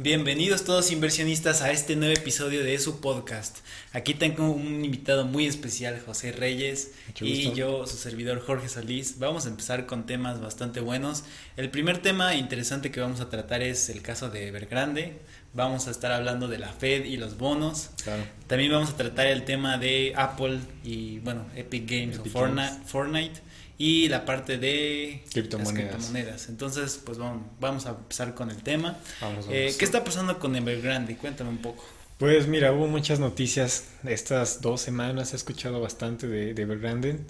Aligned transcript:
Bienvenidos 0.00 0.64
todos 0.64 0.92
inversionistas 0.92 1.60
a 1.60 1.72
este 1.72 1.96
nuevo 1.96 2.14
episodio 2.14 2.62
de 2.62 2.78
su 2.78 3.00
podcast. 3.00 3.58
Aquí 3.92 4.14
tengo 4.14 4.48
un 4.48 4.84
invitado 4.84 5.24
muy 5.24 5.46
especial, 5.46 6.00
José 6.06 6.30
Reyes, 6.30 6.92
y 7.20 7.52
yo, 7.52 7.84
su 7.84 7.96
servidor 7.96 8.40
Jorge 8.40 8.68
Solís. 8.68 9.18
Vamos 9.18 9.46
a 9.46 9.48
empezar 9.48 9.86
con 9.86 10.06
temas 10.06 10.40
bastante 10.40 10.78
buenos. 10.78 11.24
El 11.56 11.68
primer 11.70 11.98
tema 11.98 12.36
interesante 12.36 12.92
que 12.92 13.00
vamos 13.00 13.20
a 13.20 13.28
tratar 13.28 13.62
es 13.62 13.90
el 13.90 14.00
caso 14.00 14.30
de 14.30 14.46
Evergrande. 14.46 15.18
Vamos 15.52 15.88
a 15.88 15.90
estar 15.90 16.12
hablando 16.12 16.46
de 16.46 16.58
la 16.58 16.72
Fed 16.72 17.04
y 17.04 17.16
los 17.16 17.36
bonos. 17.36 17.90
También 18.46 18.70
vamos 18.70 18.90
a 18.90 18.96
tratar 18.96 19.26
el 19.26 19.44
tema 19.44 19.78
de 19.78 20.12
Apple 20.16 20.60
y, 20.84 21.18
bueno, 21.18 21.44
Epic 21.56 21.90
Games 21.90 22.18
o 22.20 22.24
Fortnite 22.86 23.47
y 23.78 24.08
la 24.08 24.24
parte 24.24 24.58
de 24.58 25.22
criptomonedas. 25.32 26.48
Entonces, 26.48 27.00
pues 27.04 27.16
vamos, 27.16 27.46
vamos 27.60 27.86
a 27.86 27.90
empezar 27.90 28.34
con 28.34 28.50
el 28.50 28.60
tema. 28.62 28.98
Eh, 29.48 29.72
¿Qué 29.78 29.84
está 29.84 30.02
pasando 30.02 30.38
con 30.40 30.56
Evergrande? 30.56 31.16
Cuéntame 31.16 31.50
un 31.50 31.58
poco. 31.58 31.84
Pues 32.18 32.48
mira, 32.48 32.72
hubo 32.72 32.88
muchas 32.88 33.20
noticias 33.20 33.84
estas 34.04 34.60
dos 34.60 34.80
semanas, 34.80 35.32
he 35.32 35.36
escuchado 35.36 35.80
bastante 35.80 36.26
de, 36.26 36.50
Evergrande. 36.50 37.20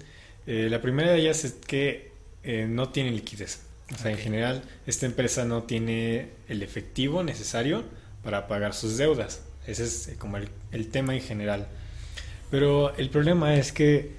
Eh, 0.47 0.67
la 0.71 0.81
primera 0.81 1.11
de 1.11 1.19
ellas 1.19 1.45
es 1.45 1.53
que 1.53 2.11
eh, 2.43 2.65
no 2.67 2.89
tiene 2.89 3.11
liquidez. 3.11 3.61
O 3.93 3.97
sea, 3.97 4.09
en 4.09 4.17
general, 4.17 4.63
esta 4.87 5.05
empresa 5.05 5.45
no 5.45 5.63
tiene 5.63 6.29
el 6.47 6.63
efectivo 6.63 7.21
necesario 7.21 7.83
para 8.23 8.47
pagar 8.47 8.73
sus 8.73 8.97
deudas. 8.97 9.43
Ese 9.67 9.83
es 9.83 10.11
como 10.17 10.37
el 10.37 10.87
tema 10.87 11.13
en 11.13 11.21
general. 11.21 11.67
Pero 12.49 12.95
el 12.97 13.11
problema 13.11 13.55
es 13.55 13.71
que 13.71 14.17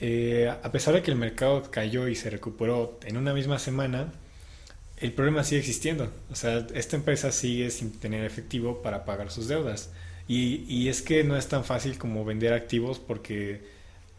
eh, 0.00 0.48
a 0.62 0.72
pesar 0.72 0.94
de 0.94 1.02
que 1.02 1.10
el 1.10 1.16
mercado 1.16 1.70
cayó 1.70 2.08
y 2.08 2.14
se 2.14 2.30
recuperó 2.30 2.98
en 3.04 3.16
una 3.16 3.34
misma 3.34 3.58
semana, 3.58 4.12
el 4.98 5.12
problema 5.12 5.44
sigue 5.44 5.60
existiendo. 5.60 6.12
O 6.30 6.34
sea, 6.34 6.66
esta 6.74 6.96
empresa 6.96 7.32
sigue 7.32 7.70
sin 7.70 7.92
tener 7.92 8.24
efectivo 8.24 8.82
para 8.82 9.04
pagar 9.04 9.30
sus 9.30 9.48
deudas. 9.48 9.90
Y, 10.28 10.88
es 10.88 11.00
que 11.00 11.24
no 11.24 11.36
es 11.36 11.48
tan 11.48 11.64
fácil 11.64 11.96
como 11.96 12.24
vender 12.24 12.52
activos 12.52 12.98
porque 12.98 13.62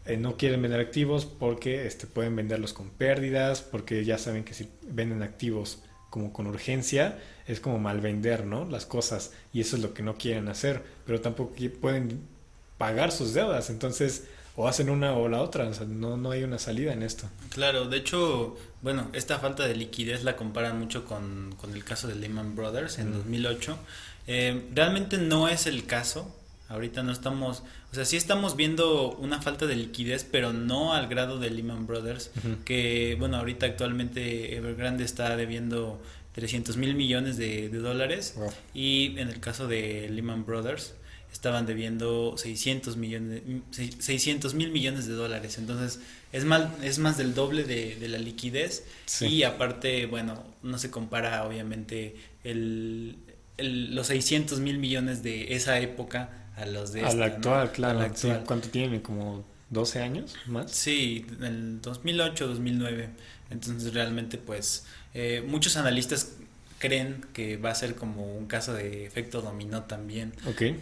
eh, 0.06 0.16
no 0.16 0.36
quieren 0.36 0.60
vender 0.60 0.80
activos 0.80 1.24
porque 1.24 1.86
este, 1.86 2.08
pueden 2.08 2.34
venderlos 2.34 2.72
con 2.72 2.90
pérdidas, 2.90 3.62
porque 3.62 4.04
ya 4.04 4.18
saben 4.18 4.42
que 4.42 4.52
si 4.54 4.68
venden 4.82 5.22
activos 5.22 5.84
como 6.10 6.32
con 6.32 6.48
urgencia, 6.48 7.18
es 7.46 7.60
como 7.60 7.78
mal 7.78 8.00
vender, 8.00 8.44
¿no? 8.44 8.64
Las 8.64 8.86
cosas. 8.86 9.32
Y 9.52 9.60
eso 9.60 9.76
es 9.76 9.82
lo 9.82 9.94
que 9.94 10.02
no 10.02 10.16
quieren 10.16 10.48
hacer. 10.48 10.82
Pero 11.06 11.20
tampoco 11.20 11.54
pueden 11.80 12.20
pagar 12.76 13.12
sus 13.12 13.32
deudas. 13.32 13.70
Entonces, 13.70 14.24
o 14.56 14.68
hacen 14.68 14.90
una 14.90 15.14
o 15.14 15.28
la 15.28 15.40
otra, 15.42 15.70
no, 15.86 16.16
no 16.16 16.30
hay 16.30 16.42
una 16.42 16.58
salida 16.58 16.92
en 16.92 17.02
esto. 17.02 17.28
Claro, 17.50 17.86
de 17.86 17.96
hecho, 17.96 18.56
bueno, 18.82 19.08
esta 19.12 19.38
falta 19.38 19.66
de 19.66 19.74
liquidez 19.74 20.24
la 20.24 20.36
comparan 20.36 20.78
mucho 20.78 21.04
con, 21.04 21.54
el 21.72 21.84
caso 21.84 22.08
de 22.08 22.16
Lehman 22.16 22.56
Brothers 22.56 22.98
en 22.98 23.12
2008. 23.12 23.78
Eh, 24.26 24.68
realmente 24.74 25.18
no 25.18 25.48
es 25.48 25.66
el 25.66 25.86
caso, 25.86 26.34
ahorita 26.68 27.02
no 27.02 27.12
estamos, 27.12 27.62
o 27.90 27.94
sea, 27.94 28.04
sí 28.04 28.16
estamos 28.16 28.56
viendo 28.56 29.12
una 29.12 29.40
falta 29.42 29.66
de 29.66 29.76
liquidez, 29.76 30.26
pero 30.30 30.52
no 30.52 30.94
al 30.94 31.08
grado 31.08 31.38
de 31.38 31.50
Lehman 31.50 31.86
Brothers, 31.86 32.30
que, 32.64 33.16
bueno, 33.18 33.36
ahorita 33.38 33.66
actualmente 33.66 34.56
Evergrande 34.56 35.04
está 35.04 35.36
debiendo 35.36 36.00
300 36.32 36.76
mil 36.76 36.94
millones 36.94 37.36
de, 37.36 37.68
dólares. 37.70 38.36
Y 38.74 39.18
en 39.18 39.28
el 39.28 39.40
caso 39.40 39.66
de 39.66 40.08
Lehman 40.10 40.44
Brothers 40.44 40.94
estaban 41.32 41.66
debiendo 41.66 42.36
600 42.36 42.96
millones 42.96 43.42
600 43.70 44.54
mil 44.54 44.70
millones 44.70 45.06
de 45.06 45.14
dólares. 45.14 45.58
Entonces 45.58 46.00
es 46.32 46.44
mal 46.44 46.74
es 46.82 46.98
más 46.98 47.16
del 47.16 47.34
doble 47.34 47.64
de, 47.64 48.08
la 48.08 48.18
liquidez. 48.18 48.84
Y 49.20 49.42
aparte 49.42 50.06
bueno 50.06 50.42
no 50.62 50.78
se 50.78 50.90
compara 50.90 51.44
obviamente 51.44 52.16
el, 52.44 53.16
los 53.58 54.06
600 54.08 54.60
mil 54.60 54.78
millones 54.78 55.22
de 55.22 55.54
esa 55.54 55.78
época 55.80 56.48
a 56.56 56.66
los 56.66 56.92
de 56.92 57.02
a 57.02 57.12
la 57.14 57.26
actual 57.26 57.72
claro 57.72 58.06
cuánto 58.46 58.68
tiene 58.68 59.02
como 59.02 59.44
12 59.70 60.00
años 60.00 60.34
más 60.46 60.72
sí 60.72 61.26
en 61.38 61.44
el 61.44 61.80
2008 61.80 62.48
2009 62.48 63.08
entonces 63.50 63.94
realmente 63.94 64.38
pues 64.38 64.84
eh, 65.14 65.44
muchos 65.46 65.76
analistas 65.76 66.32
creen 66.80 67.26
que 67.34 67.58
va 67.58 67.70
a 67.70 67.74
ser 67.74 67.94
como 67.94 68.36
un 68.36 68.46
caso 68.46 68.72
de 68.72 69.06
efecto 69.06 69.42
dominó 69.42 69.84
también. 69.84 70.32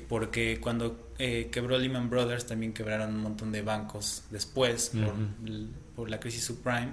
Porque 0.08 0.60
cuando 0.60 1.10
eh, 1.18 1.48
quebró 1.50 1.76
Lehman 1.76 2.08
Brothers 2.08 2.46
también 2.46 2.72
quebraron 2.72 3.14
un 3.16 3.20
montón 3.20 3.50
de 3.50 3.62
bancos 3.62 4.22
después 4.30 4.92
por, 5.96 6.08
la 6.08 6.20
crisis 6.20 6.44
subprime. 6.44 6.92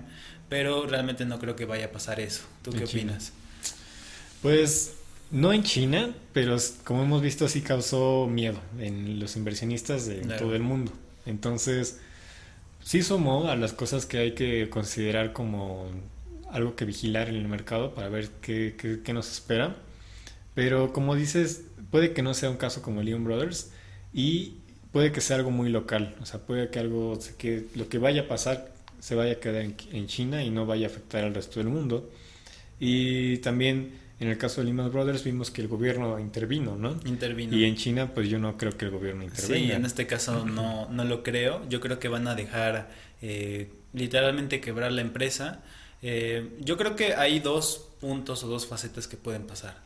Pero 0.49 0.87
realmente 0.87 1.23
no 1.23 1.39
creo 1.39 1.55
que 1.55 1.65
vaya 1.65 1.85
a 1.85 1.91
pasar 1.91 2.19
eso. 2.19 2.43
¿Tú 2.63 2.71
qué 2.71 2.83
opinas? 2.83 3.31
Pues 4.41 4.95
no 5.29 5.53
en 5.53 5.61
China, 5.63 6.13
pero 6.33 6.57
como 6.83 7.03
hemos 7.03 7.21
visto 7.21 7.47
sí 7.47 7.61
causó 7.61 8.27
miedo 8.27 8.59
en 8.79 9.19
los 9.19 9.35
inversionistas 9.35 10.07
de 10.07 10.15
todo 10.37 10.55
el 10.55 10.63
mundo. 10.63 10.91
Entonces 11.27 11.99
sí 12.83 13.03
sumó 13.03 13.49
a 13.49 13.55
las 13.55 13.71
cosas 13.73 14.07
que 14.07 14.17
hay 14.17 14.33
que 14.33 14.67
considerar 14.69 15.31
como 15.31 15.91
algo 16.55 16.75
que 16.75 16.85
vigilar 16.85 17.27
en 17.27 17.35
el 17.35 17.47
mercado 17.49 17.93
para 17.93 18.07
ver 18.07 18.29
qué, 18.41 18.75
qué, 19.03 19.13
nos 19.13 19.29
espera. 19.29 19.75
Pero 20.53 20.93
como 20.93 21.13
dices, 21.13 21.65
puede 21.91 22.13
que 22.13 22.21
no 22.21 22.33
sea 22.33 22.49
un 22.49 22.55
caso 22.55 22.81
como 22.81 23.03
Leon 23.03 23.25
Brothers 23.25 23.71
y 24.13 24.53
puede 24.93 25.11
que 25.11 25.19
sea 25.19 25.35
algo 25.35 25.51
muy 25.51 25.69
local. 25.69 26.15
O 26.21 26.25
sea, 26.25 26.39
puede 26.39 26.69
que 26.69 26.79
algo, 26.79 27.19
que 27.37 27.65
lo 27.75 27.89
que 27.89 27.97
vaya 27.97 28.21
a 28.21 28.27
pasar 28.29 28.73
se 28.99 29.15
vaya 29.15 29.33
a 29.33 29.35
quedar 29.35 29.63
en, 29.63 30.07
China 30.07 30.43
y 30.43 30.49
no 30.49 30.65
vaya 30.65 30.87
a 30.87 30.89
afectar 30.89 31.25
al 31.25 31.35
resto 31.35 31.59
del 31.59 31.67
mundo. 31.67 32.09
Y 32.79 33.37
también 33.39 33.91
en 34.21 34.29
el 34.29 34.37
caso 34.37 34.61
de 34.61 34.67
Lehman 34.67 34.89
Brothers 34.93 35.25
vimos 35.25 35.51
que 35.51 35.61
el 35.61 35.67
gobierno 35.67 36.17
intervino, 36.19 36.77
¿no? 36.77 36.97
Intervino. 37.03 37.53
Y 37.57 37.65
en 37.65 37.75
China, 37.75 38.13
pues 38.13 38.29
yo 38.29 38.39
no 38.39 38.55
creo 38.57 38.77
que 38.77 38.85
el 38.85 38.91
gobierno 38.91 39.25
intervenga. 39.25 39.67
Sí, 39.67 39.71
en 39.73 39.85
este 39.85 40.07
caso 40.07 40.45
no, 40.45 40.89
no 40.89 41.03
lo 41.03 41.21
creo. 41.21 41.67
Yo 41.67 41.81
creo 41.81 41.99
que 41.99 42.07
van 42.07 42.29
a 42.29 42.35
dejar 42.35 42.89
eh, 43.21 43.73
literalmente 43.91 44.61
quebrar 44.61 44.93
la 44.93 45.01
empresa 45.01 45.61
eh, 46.07 46.51
yo 46.59 46.77
creo 46.77 46.95
que 46.95 47.15
hay 47.15 47.39
dos 47.39 47.89
puntos 47.99 48.43
o 48.43 48.47
dos 48.47 48.67
facetas 48.67 49.07
que 49.07 49.17
pueden 49.17 49.47
pasar. 49.47 49.81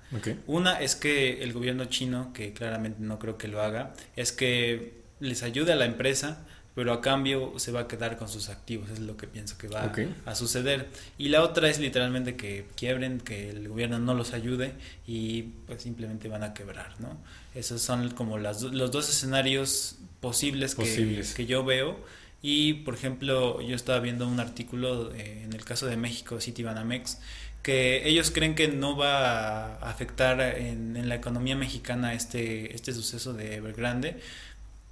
Una 0.47 0.81
es 0.81 0.97
que 0.97 1.41
el 1.43 1.53
gobierno 1.53 1.85
chino, 1.85 2.33
que 2.33 2.51
claramente 2.51 2.97
no 2.99 3.19
creo 3.19 3.37
que 3.37 3.47
lo 3.47 3.61
haga, 3.61 3.93
es 4.17 4.33
que 4.33 4.99
les 5.21 5.43
ayude 5.43 5.71
a 5.71 5.77
la 5.77 5.85
empresa, 5.85 6.45
pero 6.75 6.91
a 6.91 6.99
cambio 6.99 7.53
se 7.55 7.71
va 7.71 7.81
a 7.81 7.87
quedar 7.87 8.17
con 8.17 8.27
sus 8.27 8.49
activos, 8.49 8.89
es 8.89 8.99
lo 8.99 9.15
que 9.15 9.27
pienso 9.27 9.57
que 9.57 9.69
va 9.69 9.93
a 10.25 10.35
suceder. 10.35 10.89
Y 11.17 11.29
la 11.29 11.41
otra 11.41 11.69
es 11.69 11.79
literalmente 11.79 12.35
que 12.35 12.65
quiebren, 12.75 13.21
que 13.21 13.51
el 13.51 13.69
gobierno 13.69 13.97
no 13.99 14.13
los 14.13 14.33
ayude 14.33 14.73
y 15.07 15.43
pues 15.67 15.83
simplemente 15.83 16.27
van 16.27 16.43
a 16.43 16.53
quebrar, 16.53 16.99
¿no? 16.99 17.17
Esos 17.55 17.81
son 17.81 18.09
como 18.09 18.37
las, 18.37 18.61
los 18.61 18.91
dos 18.91 19.07
escenarios 19.07 19.95
posibles, 20.19 20.75
posibles. 20.75 21.29
Que, 21.29 21.43
que 21.43 21.45
yo 21.45 21.63
veo 21.63 21.97
y, 22.41 22.73
por 22.73 22.93
ejemplo, 22.93 23.61
yo 23.61 23.75
estaba 23.75 23.99
viendo 23.99 24.27
un 24.27 24.39
artículo 24.39 25.13
eh, 25.13 25.43
en 25.43 25.53
el 25.53 25.65
caso 25.65 25.87
de 25.87 25.97
México, 25.97 26.39
Citibanamex, 26.39 27.19
que 27.61 28.07
ellos 28.07 28.31
creen 28.31 28.55
que 28.55 28.69
no 28.69 28.95
va 28.95 29.75
a 29.75 29.89
afectar 29.89 30.39
en, 30.39 31.09
la 31.09 31.15
economía 31.15 31.55
mexicana 31.55 32.13
este, 32.13 32.73
este 32.73 32.93
suceso 32.93 33.33
de 33.33 33.55
Evergrande. 33.55 34.19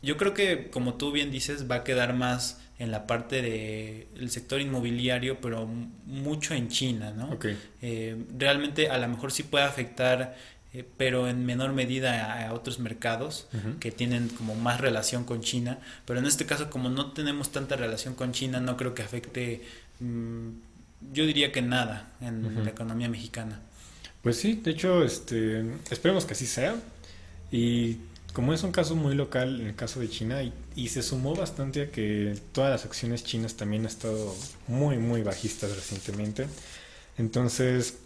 Yo 0.02 0.18
creo 0.18 0.34
que, 0.34 0.70
como 0.70 0.96
tú 0.96 1.12
bien 1.12 1.32
dices, 1.32 1.70
va 1.72 1.76
a 1.76 1.84
quedar 1.84 2.14
más 2.14 2.60
en 2.80 2.92
la 2.92 3.08
parte 3.08 3.42
del 3.42 4.30
sector 4.30 4.62
inmobiliario, 4.62 5.42
pero 5.42 5.66
mucho 5.66 6.54
en 6.54 6.68
China, 6.68 7.12
¿no? 7.12 7.38
Eh, 7.82 8.16
realmente 8.38 8.90
a 8.90 8.98
lo 9.00 9.08
mejor 9.08 9.32
sí 9.32 9.44
puede 9.44 9.66
afectar 9.66 10.36
eh, 10.78 10.86
pero 10.96 11.28
en 11.28 11.44
menor 11.44 11.74
medida 11.74 12.48
a, 12.48 12.54
otros 12.54 12.78
mercados 12.78 13.48
que 13.80 13.92
tienen 13.92 14.30
como 14.30 14.54
más 14.54 14.80
relación 14.80 15.24
con 15.24 15.42
China. 15.42 15.80
Pero 16.06 16.20
en 16.20 16.28
este 16.28 16.46
caso, 16.46 16.70
como 16.70 16.90
no 16.90 17.14
tenemos 17.14 17.52
tanta 17.52 17.76
relación 17.76 18.14
con 18.14 18.32
China, 18.32 18.60
no 18.60 18.78
creo 18.78 18.94
que 18.94 19.02
afecte, 19.02 19.64
mm, 20.00 20.50
yo 21.14 21.26
diría 21.26 21.52
que 21.52 21.64
nada 21.64 22.12
en 22.22 22.64
la 22.64 22.70
economía 22.70 23.10
mexicana. 23.10 23.60
Pues 24.22 24.38
sí, 24.38 24.62
de 24.64 24.72
hecho, 24.72 25.04
este, 25.04 25.66
esperemos 25.90 26.26
que 26.26 26.34
así 26.34 26.46
sea. 26.46 26.76
Y 27.52 27.98
como 28.34 28.54
es 28.54 28.62
un 28.62 28.72
caso 28.72 28.96
muy 28.96 29.16
local 29.16 29.60
en 29.62 29.68
el 29.68 29.76
caso 29.76 30.00
de 30.00 30.10
China, 30.10 30.44
y, 30.44 30.54
y 30.76 30.90
se 30.90 31.02
sumó 31.02 31.34
bastante 31.34 31.82
a 31.82 31.92
que 31.92 32.38
todas 32.52 32.70
las 32.70 32.86
acciones 32.86 33.24
chinas 33.24 33.56
también 33.56 33.82
han 33.82 33.88
estado 33.88 34.36
muy, 34.68 35.00
muy 35.00 35.24
bajistas 35.24 35.76
recientemente. 35.76 36.46
Entonces, 37.18 37.98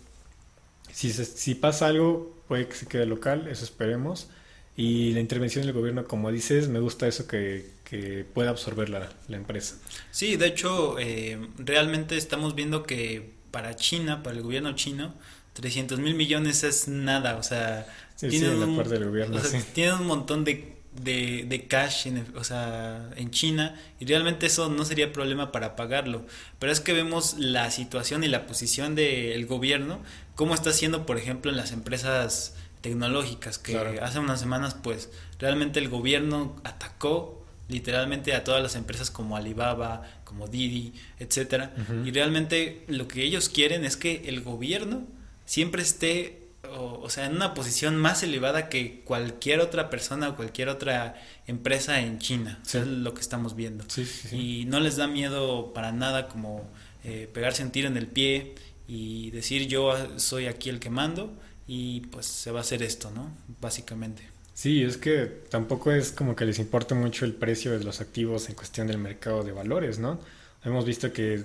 si, 0.93 1.11
si 1.11 1.55
pasa 1.55 1.87
algo, 1.87 2.35
puede 2.47 2.67
que 2.67 2.75
se 2.75 2.87
quede 2.87 3.05
local, 3.05 3.47
eso 3.47 3.63
esperemos. 3.63 4.29
Y 4.75 5.11
la 5.13 5.19
intervención 5.19 5.65
del 5.65 5.73
gobierno, 5.73 6.05
como 6.05 6.31
dices, 6.31 6.69
me 6.69 6.79
gusta 6.79 7.07
eso 7.07 7.27
que, 7.27 7.69
que 7.83 8.25
pueda 8.33 8.49
absorber 8.49 8.89
la, 8.89 9.11
la, 9.27 9.37
empresa. 9.37 9.75
Sí, 10.11 10.37
de 10.37 10.47
hecho, 10.47 10.97
eh, 10.97 11.37
realmente 11.57 12.15
estamos 12.17 12.55
viendo 12.55 12.83
que 12.83 13.31
para 13.51 13.75
China, 13.75 14.23
para 14.23 14.37
el 14.37 14.43
gobierno 14.43 14.73
chino, 14.75 15.13
300 15.53 15.99
mil 15.99 16.15
millones 16.15 16.63
es 16.63 16.87
nada, 16.87 17.35
o 17.35 17.43
sea, 17.43 17.85
tiene 18.17 18.49
un, 18.49 18.63
un 18.63 20.07
montón 20.07 20.45
de, 20.45 20.80
de, 20.93 21.45
de 21.47 21.67
cash 21.67 22.07
en, 22.07 22.25
o 22.35 22.43
sea, 22.43 23.09
en 23.15 23.31
China 23.31 23.79
y 23.99 24.05
realmente 24.05 24.45
eso 24.45 24.69
no 24.69 24.85
sería 24.85 25.13
problema 25.13 25.51
para 25.51 25.75
pagarlo. 25.75 26.25
Pero 26.59 26.71
es 26.71 26.79
que 26.79 26.93
vemos 26.93 27.35
la 27.37 27.71
situación 27.71 28.23
y 28.23 28.27
la 28.27 28.45
posición 28.45 28.95
del 28.95 29.45
gobierno 29.45 29.99
cómo 30.35 30.53
está 30.53 30.71
haciendo, 30.71 31.05
por 31.05 31.17
ejemplo, 31.17 31.51
en 31.51 31.57
las 31.57 31.71
empresas 31.71 32.55
tecnológicas 32.81 33.59
que 33.59 33.77
hace 34.01 34.19
unas 34.19 34.39
semanas 34.39 34.75
pues 34.81 35.09
realmente 35.39 35.79
el 35.79 35.87
gobierno 35.87 36.55
atacó 36.63 37.45
literalmente 37.69 38.33
a 38.33 38.43
todas 38.43 38.61
las 38.61 38.75
empresas 38.75 39.11
como 39.11 39.37
Alibaba, 39.37 40.01
como 40.25 40.47
Didi, 40.47 40.93
etcétera, 41.19 41.73
y 42.03 42.11
realmente 42.11 42.83
lo 42.87 43.07
que 43.07 43.23
ellos 43.23 43.49
quieren 43.49 43.85
es 43.85 43.97
que 43.97 44.23
el 44.25 44.41
gobierno 44.41 45.03
siempre 45.45 45.81
esté 45.81 46.40
o, 46.73 47.09
sea, 47.09 47.25
en 47.25 47.35
una 47.35 47.53
posición 47.53 47.97
más 47.97 48.23
elevada 48.23 48.69
que 48.69 49.01
cualquier 49.01 49.59
otra 49.59 49.89
persona 49.89 50.29
o 50.29 50.35
cualquier 50.35 50.69
otra 50.69 51.21
empresa 51.47 52.01
en 52.01 52.19
China. 52.19 52.59
es 52.65 52.87
lo 52.87 53.13
que 53.13 53.21
estamos 53.21 53.55
viendo. 53.55 53.85
y 54.31 54.65
no 54.65 54.79
les 54.79 54.95
da 54.97 55.07
miedo 55.07 55.73
para 55.73 55.91
nada 55.91 56.27
como 56.27 56.69
eh, 57.03 57.29
pegarse 57.33 57.63
un 57.63 57.71
tiro 57.71 57.87
en 57.87 57.97
el 57.97 58.07
pie 58.07 58.55
y 58.87 59.31
decir 59.31 59.67
yo 59.67 59.95
soy 60.17 60.47
aquí 60.47 60.69
el 60.69 60.79
que 60.79 60.89
mando 60.89 61.33
y 61.67 62.01
pues 62.07 62.25
se 62.25 62.51
va 62.51 62.59
a 62.59 62.61
hacer 62.61 62.83
esto, 62.83 63.11
¿no? 63.11 63.31
Básicamente. 63.61 64.23
Sí, 64.53 64.83
es 64.83 64.97
que 64.97 65.25
tampoco 65.49 65.91
es 65.91 66.11
como 66.11 66.35
que 66.35 66.45
les 66.45 66.59
importe 66.59 66.93
mucho 66.93 67.25
el 67.25 67.33
precio 67.33 67.71
de 67.77 67.83
los 67.83 68.01
activos 68.01 68.49
en 68.49 68.55
cuestión 68.55 68.87
del 68.87 68.97
mercado 68.97 69.43
de 69.43 69.51
valores, 69.51 69.97
¿no? 69.97 70.19
Hemos 70.63 70.85
visto 70.85 71.11
que 71.13 71.43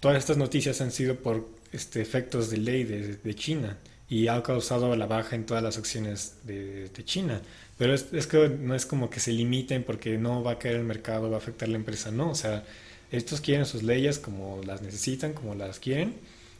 todas 0.00 0.16
estas 0.16 0.36
noticias 0.36 0.80
han 0.80 0.92
sido 0.92 1.16
por 1.16 1.48
este, 1.72 2.00
efectos 2.00 2.50
de 2.50 2.56
ley 2.58 2.84
de, 2.84 3.34
China 3.34 3.76
y 4.08 4.28
ha 4.28 4.42
causado 4.42 4.94
la 4.96 5.06
baja 5.06 5.36
en 5.36 5.44
todas 5.44 5.62
las 5.62 5.76
acciones 5.78 6.34
de, 6.44 6.90
China. 7.04 7.40
Pero 7.76 7.94
es, 7.94 8.06
es, 8.12 8.26
que 8.26 8.48
no 8.48 8.74
es 8.74 8.86
como 8.86 9.10
que 9.10 9.20
se 9.20 9.32
limiten 9.32 9.84
porque 9.84 10.18
no 10.18 10.42
va 10.42 10.52
a 10.52 10.58
caer 10.58 10.76
el 10.76 10.84
mercado, 10.84 11.30
va 11.30 11.36
a 11.36 11.38
afectar 11.38 11.68
la 11.68 11.76
empresa, 11.76 12.10
no. 12.10 12.30
O 12.30 12.34
sea, 12.34 12.64
estos 13.12 13.40
quieren 13.40 13.66
sus 13.66 13.82
leyes 13.82 14.18
como 14.18 14.60
las 14.64 14.82
necesitan, 14.82 15.32
como 15.32 15.54
las 15.54 15.78
quieren 15.78 16.14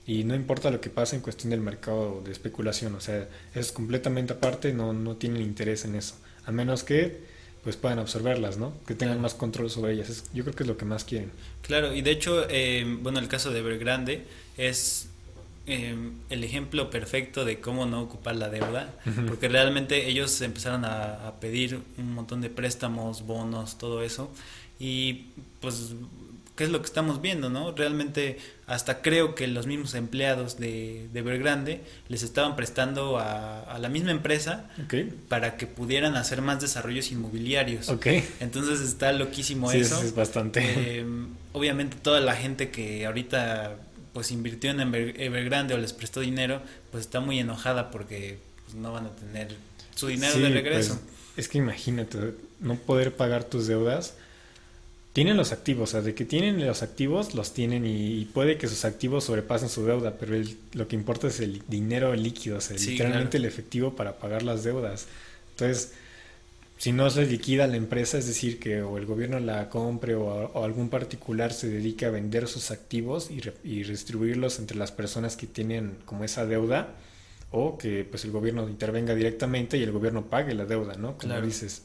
y 0.09 0.25
no 0.25 0.35
importa 0.35 0.71
lo 0.71 0.81
que 0.81 0.89
pase 0.89 1.17
en 1.17 1.23
cuestión 1.23 1.51
del 1.51 1.61
mercado 1.61 2.23
de 2.25 2.33
especulación, 2.33 2.95
o 2.95 3.01
sea, 3.01 3.29
es 3.55 3.73
completamente 3.73 4.33
aparte, 4.33 4.73
no, 4.73 4.95
no 4.95 5.17
tienen 5.17 5.43
interés 5.43 5.85
en 5.85 5.95
eso, 5.97 6.15
a 6.47 6.51
menos 6.51 6.83
que 6.83 7.21
pues 7.63 7.77
puedan 7.77 7.99
absorberlas, 7.99 8.57
¿no? 8.57 8.73
Que 8.87 8.95
tengan 8.95 9.21
más 9.21 9.35
control 9.35 9.69
sobre 9.69 9.93
ellas. 9.93 10.25
yo 10.33 10.45
creo 10.45 10.57
que 10.57 10.63
es 10.63 10.67
lo 10.67 10.79
que 10.79 10.87
más 10.87 11.05
quieren. 11.05 11.31
Claro, 11.61 11.93
y 11.93 12.01
de 12.01 12.11
hecho, 12.11 12.47
eh, 12.49 12.87
bueno, 13.03 13.19
el 13.19 13.29
caso 13.29 13.51
de 13.51 13.59
Evergrande 13.59 14.25
es 14.57 15.11
eh, 15.69 15.97
el 16.31 16.45
ejemplo 16.45 16.91
perfecto 16.91 17.45
de 17.45 17.61
cómo 17.61 17.87
no 17.87 18.03
ocupar 18.03 18.37
la 18.37 18.49
deuda, 18.49 18.95
porque 19.29 19.49
realmente 19.49 20.09
ellos 20.09 20.41
empezaron 20.41 20.85
a, 20.85 21.29
a, 21.29 21.41
pedir 21.41 21.81
un 21.97 22.15
montón 22.15 22.41
de 22.41 22.51
préstamos, 22.51 23.27
bonos, 23.27 23.79
todo 23.79 24.03
eso, 24.03 24.31
y 24.79 25.27
pues 25.61 25.93
qué 26.59 26.65
es 26.65 26.71
lo 26.71 26.81
que 26.81 26.87
estamos 26.87 27.23
viendo, 27.23 27.51
¿no? 27.51 27.71
Realmente 27.71 28.39
hasta 28.67 29.01
creo 29.01 29.37
que 29.37 29.47
los 29.47 29.69
mismos 29.69 29.95
empleados 29.95 30.59
de, 30.59 31.09
de 31.13 31.21
Evergrande 31.21 31.83
les 32.09 32.25
estaban 32.25 32.57
prestando 32.57 33.17
a, 33.17 33.79
la 33.79 33.89
misma 33.89 34.11
empresa 34.11 34.69
para 35.29 35.57
que 35.57 35.69
pudieran 35.69 36.17
hacer 36.17 36.43
más 36.43 36.61
desarrollos 36.61 37.13
inmobiliarios. 37.13 37.89
Entonces 38.41 38.81
está 38.81 39.13
loquísimo 39.13 39.71
sí, 39.71 39.79
eso. 39.79 40.03
es 40.03 40.17
bastante. 40.17 40.61
Eh, 40.65 41.07
obviamente 41.53 41.97
toda 41.97 42.21
la 42.21 42.35
gente 42.35 42.71
que 42.71 43.07
ahorita 43.07 43.77
pues 44.19 44.33
invirtió 44.33 44.73
en 44.73 44.81
Evergrande 44.81 45.75
o 45.75 45.79
les 45.79 45.93
prestó 45.93 46.19
dinero, 46.19 46.61
pues 46.91 47.05
está 47.05 47.21
muy 47.21 47.39
enojada 47.39 47.93
porque 47.93 48.39
pues, 48.65 48.75
no 48.75 48.91
van 48.91 49.07
a 49.07 49.11
tener 49.11 49.55
su 49.95 50.09
dinero 50.09 50.37
de 50.41 50.49
regreso. 50.49 50.99
Pues, 51.01 51.47
es 51.47 51.49
que 51.49 51.59
imagínate, 51.59 52.35
no 52.59 52.75
poder 52.75 53.15
pagar 53.15 53.45
tus 53.45 53.69
deudas 53.69 54.15
tienen 55.13 55.37
los 55.37 55.53
activos, 55.53 55.91
o 55.91 55.93
sea, 55.93 56.01
de 56.01 56.17
que 56.17 56.25
tienen 56.25 56.67
los 56.67 56.83
activos, 56.83 57.37
los 57.37 57.55
tienen 57.55 57.87
y, 57.87 58.25
puede 58.25 58.59
que 58.59 58.67
sus 58.67 58.85
activos 58.85 59.23
sobrepasen 59.23 59.69
su 59.69 59.87
deuda, 59.87 60.17
pero 60.19 60.35
lo 60.73 60.89
que 60.89 60.97
importa 60.97 61.29
es 61.29 61.39
el 61.39 61.63
dinero 61.69 62.13
líquido, 62.17 62.59
o 62.59 62.61
sea, 62.61 62.77
literalmente 62.77 63.37
el 63.37 63.45
efectivo 63.45 63.95
para 63.95 64.19
pagar 64.19 64.43
las 64.43 64.65
deudas. 64.65 65.07
Entonces, 65.53 65.93
si 66.79 66.93
no 66.93 67.11
se 67.11 67.27
liquida 67.27 67.67
la 67.67 67.77
empresa, 67.77 68.19
es 68.19 68.27
decir, 68.27 68.59
que 68.59 68.83
o 68.83 68.99
el 68.99 69.05
gobierno 69.05 69.41
la 69.41 69.69
compre 69.69 70.15
o, 70.15 70.65
algún 70.65 70.89
particular 70.89 71.53
se 71.53 71.69
dedique 71.69 72.07
a 72.07 72.11
vender 72.11 72.47
sus 72.47 72.71
activos 72.71 73.31
y, 73.31 73.43
y, 73.65 73.83
distribuirlos 73.83 74.59
entre 74.61 74.77
las 74.77 74.93
personas 74.93 75.37
que 75.37 75.47
tienen 75.47 75.99
como 76.05 76.25
esa 76.25 76.47
deuda, 76.47 76.95
o 77.51 77.79
que 77.79 78.05
pues 78.05 78.25
el 78.25 78.31
gobierno 78.31 78.69
intervenga 78.69 79.15
directamente 79.15 79.77
y 79.77 79.83
el 79.83 79.91
gobierno 79.91 80.27
pague 80.27 80.55
la 80.55 80.67
deuda, 80.67 80.95
¿no? 80.95 81.19
Como 81.19 81.41
dices. 81.41 81.83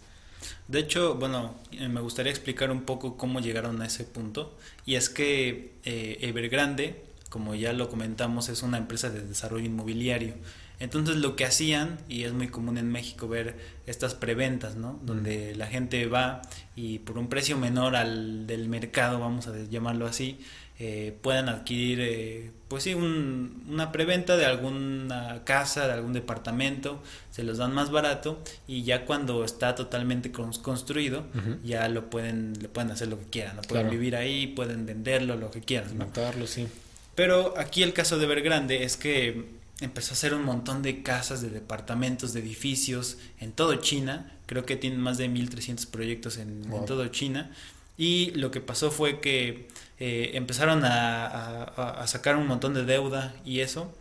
De 0.67 0.79
hecho, 0.79 1.15
bueno, 1.15 1.55
eh, 1.71 1.87
me 1.87 2.01
gustaría 2.01 2.31
explicar 2.31 2.69
un 2.69 2.83
poco 2.83 3.17
cómo 3.17 3.39
llegaron 3.39 3.81
a 3.81 3.85
ese 3.85 4.03
punto. 4.03 4.57
Y 4.85 4.95
es 4.95 5.09
que 5.09 5.73
eh, 5.85 6.17
Evergrande, 6.21 7.01
como 7.33 7.55
ya 7.55 7.73
lo 7.73 7.89
comentamos, 7.89 8.47
es 8.49 8.61
una 8.61 8.77
empresa 8.77 9.09
de 9.09 9.25
desarrollo 9.25 9.65
inmobiliario. 9.65 10.35
Entonces 10.79 11.15
lo 11.15 11.35
que 11.35 11.45
hacían, 11.45 11.97
y 12.07 12.25
es 12.25 12.31
muy 12.31 12.47
común 12.47 12.77
en 12.77 12.91
México 12.91 13.27
ver 13.27 13.57
estas 13.87 14.13
preventas, 14.13 14.75
¿no? 14.75 14.99
Donde 15.01 15.55
la 15.55 15.65
gente 15.65 16.05
va 16.05 16.43
y 16.75 16.99
por 16.99 17.17
un 17.17 17.29
precio 17.29 17.57
menor 17.57 17.95
al 17.95 18.45
del 18.45 18.69
mercado, 18.69 19.19
vamos 19.19 19.47
a 19.47 19.57
llamarlo 19.63 20.05
así, 20.05 20.37
eh, 20.77 21.17
puedan 21.23 21.49
adquirir, 21.49 22.01
eh, 22.01 22.51
pues 22.67 22.83
sí, 22.83 22.93
una 22.93 23.91
preventa 23.91 24.37
de 24.37 24.45
alguna 24.45 25.41
casa, 25.43 25.87
de 25.87 25.93
algún 25.93 26.13
departamento, 26.13 27.01
se 27.31 27.41
los 27.41 27.57
dan 27.57 27.73
más 27.73 27.89
barato 27.89 28.43
y 28.67 28.83
ya 28.83 29.05
cuando 29.05 29.43
está 29.43 29.73
totalmente 29.73 30.31
construido, 30.31 31.25
ya 31.63 31.89
lo 31.89 32.11
pueden, 32.11 32.53
le 32.61 32.69
pueden 32.69 32.91
hacer 32.91 33.07
lo 33.07 33.17
que 33.17 33.25
quieran, 33.25 33.55
¿no? 33.55 33.63
pueden 33.63 33.89
vivir 33.89 34.15
ahí, 34.15 34.45
pueden 34.45 34.85
venderlo, 34.85 35.35
lo 35.35 35.49
que 35.49 35.61
quieran. 35.61 35.97
¿no? 35.97 36.05
sí. 36.45 36.67
Pero 37.15 37.53
aquí 37.57 37.83
el 37.83 37.93
caso 37.93 38.17
de 38.17 38.25
Vergrande 38.25 38.83
es 38.83 38.97
que 38.97 39.45
empezó 39.81 40.11
a 40.11 40.13
hacer 40.13 40.33
un 40.33 40.43
montón 40.43 40.81
de 40.81 41.03
casas, 41.03 41.41
de 41.41 41.49
departamentos, 41.49 42.33
de 42.33 42.39
edificios 42.39 43.17
en 43.39 43.51
todo 43.51 43.75
China. 43.75 44.31
Creo 44.45 44.65
que 44.65 44.75
tienen 44.75 44.99
más 44.99 45.17
de 45.17 45.29
1.300 45.29 45.87
proyectos 45.87 46.37
en, 46.37 46.71
en 46.71 46.85
todo 46.85 47.07
China. 47.07 47.51
Y 47.97 48.31
lo 48.31 48.51
que 48.51 48.61
pasó 48.61 48.91
fue 48.91 49.19
que 49.19 49.67
eh, 49.99 50.31
empezaron 50.33 50.83
a, 50.83 52.03
sacar 52.07 52.35
un 52.35 52.47
montón 52.47 52.73
de 52.73 52.83
deuda 52.83 53.35
y 53.45 53.59
eso. 53.59 53.93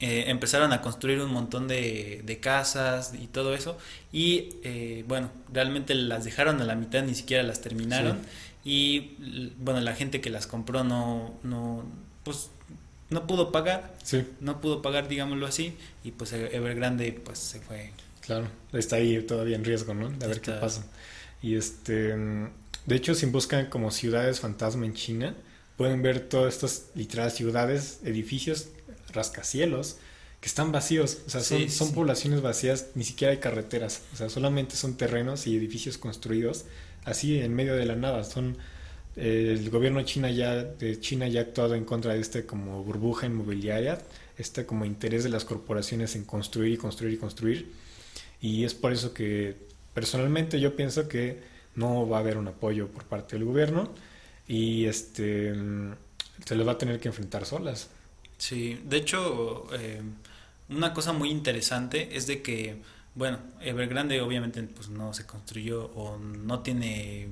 Eh, 0.00 0.24
empezaron 0.28 0.72
a 0.72 0.80
construir 0.80 1.20
un 1.20 1.32
montón 1.32 1.68
de, 1.68 2.38
casas 2.42 3.12
y 3.20 3.26
todo 3.26 3.54
eso. 3.54 3.78
Y 4.12 4.56
eh, 4.62 5.04
bueno, 5.08 5.30
realmente 5.52 5.94
las 5.94 6.24
dejaron 6.24 6.60
a 6.60 6.64
la 6.64 6.74
mitad, 6.74 7.02
ni 7.02 7.14
siquiera 7.14 7.42
las 7.42 7.60
terminaron. 7.60 8.18
Y 8.64 9.16
bueno, 9.58 9.80
la 9.80 9.94
gente 9.94 10.20
que 10.20 10.28
las 10.28 10.46
compró 10.46 10.84
no, 10.84 11.34
no, 11.42 11.84
pues 12.30 12.50
no 13.10 13.26
pudo 13.26 13.52
pagar. 13.52 13.96
No 14.40 14.60
pudo 14.60 14.82
pagar, 14.82 15.08
digámoslo 15.08 15.46
así. 15.46 15.76
Y 16.04 16.12
pues 16.12 16.32
Evergrande 16.32 17.12
pues 17.12 17.38
se 17.38 17.60
fue. 17.60 17.92
Claro, 18.20 18.46
está 18.72 18.96
ahí 18.96 19.20
todavía 19.22 19.56
en 19.56 19.64
riesgo, 19.64 19.94
¿no? 19.94 20.10
De 20.10 20.26
ver 20.26 20.40
qué 20.40 20.52
pasa. 20.52 20.84
Y 21.42 21.56
este 21.56 22.14
de 22.86 22.96
hecho, 22.96 23.14
si 23.14 23.26
buscan 23.26 23.66
como 23.66 23.90
ciudades 23.90 24.40
fantasma 24.40 24.86
en 24.86 24.94
China, 24.94 25.34
pueden 25.76 26.02
ver 26.02 26.28
todas 26.28 26.54
estas 26.54 26.86
literales 26.94 27.34
ciudades, 27.34 28.00
edificios, 28.04 28.68
rascacielos, 29.12 29.98
que 30.40 30.48
están 30.48 30.72
vacíos. 30.72 31.18
O 31.26 31.30
sea, 31.30 31.40
son, 31.40 31.92
poblaciones 31.92 32.40
vacías, 32.40 32.88
ni 32.94 33.04
siquiera 33.04 33.32
hay 33.32 33.38
carreteras. 33.38 34.02
O 34.12 34.16
sea, 34.16 34.28
solamente 34.28 34.76
son 34.76 34.96
terrenos 34.96 35.46
y 35.46 35.56
edificios 35.56 35.98
construidos 35.98 36.64
así 37.04 37.38
en 37.38 37.54
medio 37.54 37.74
de 37.74 37.86
la 37.86 37.96
nada. 37.96 38.24
Son 38.24 38.56
el 39.16 39.70
gobierno 39.70 40.02
China 40.02 40.30
ya 40.30 40.56
de 40.56 41.00
China 41.00 41.28
ya 41.28 41.40
ha 41.40 41.42
actuado 41.44 41.74
en 41.74 41.84
contra 41.84 42.14
de 42.14 42.20
este 42.20 42.46
como 42.46 42.82
burbuja 42.84 43.26
inmobiliaria, 43.26 43.98
este 44.38 44.66
como 44.66 44.84
interés 44.84 45.24
de 45.24 45.30
las 45.30 45.44
corporaciones 45.44 46.16
en 46.16 46.24
construir 46.24 46.72
y 46.72 46.76
construir 46.76 47.14
y 47.14 47.16
construir. 47.16 47.72
Y 48.40 48.64
es 48.64 48.74
por 48.74 48.92
eso 48.92 49.12
que 49.12 49.56
personalmente 49.94 50.60
yo 50.60 50.76
pienso 50.76 51.08
que 51.08 51.40
no 51.74 52.08
va 52.08 52.18
a 52.18 52.20
haber 52.20 52.36
un 52.36 52.48
apoyo 52.48 52.88
por 52.88 53.04
parte 53.04 53.36
del 53.36 53.44
gobierno 53.44 53.90
y 54.48 54.86
este 54.86 55.54
se 56.44 56.56
les 56.56 56.66
va 56.66 56.72
a 56.72 56.78
tener 56.78 57.00
que 57.00 57.08
enfrentar 57.08 57.44
solas. 57.44 57.88
Sí, 58.38 58.80
de 58.84 58.96
hecho, 58.96 59.66
eh, 59.74 60.00
una 60.70 60.94
cosa 60.94 61.12
muy 61.12 61.30
interesante 61.30 62.16
es 62.16 62.26
de 62.26 62.42
que, 62.42 62.80
bueno, 63.14 63.38
Evergrande 63.60 64.20
obviamente 64.20 64.62
pues 64.62 64.88
no 64.88 65.12
se 65.12 65.26
construyó 65.26 65.90
o 65.94 66.16
no 66.18 66.60
tiene 66.60 67.28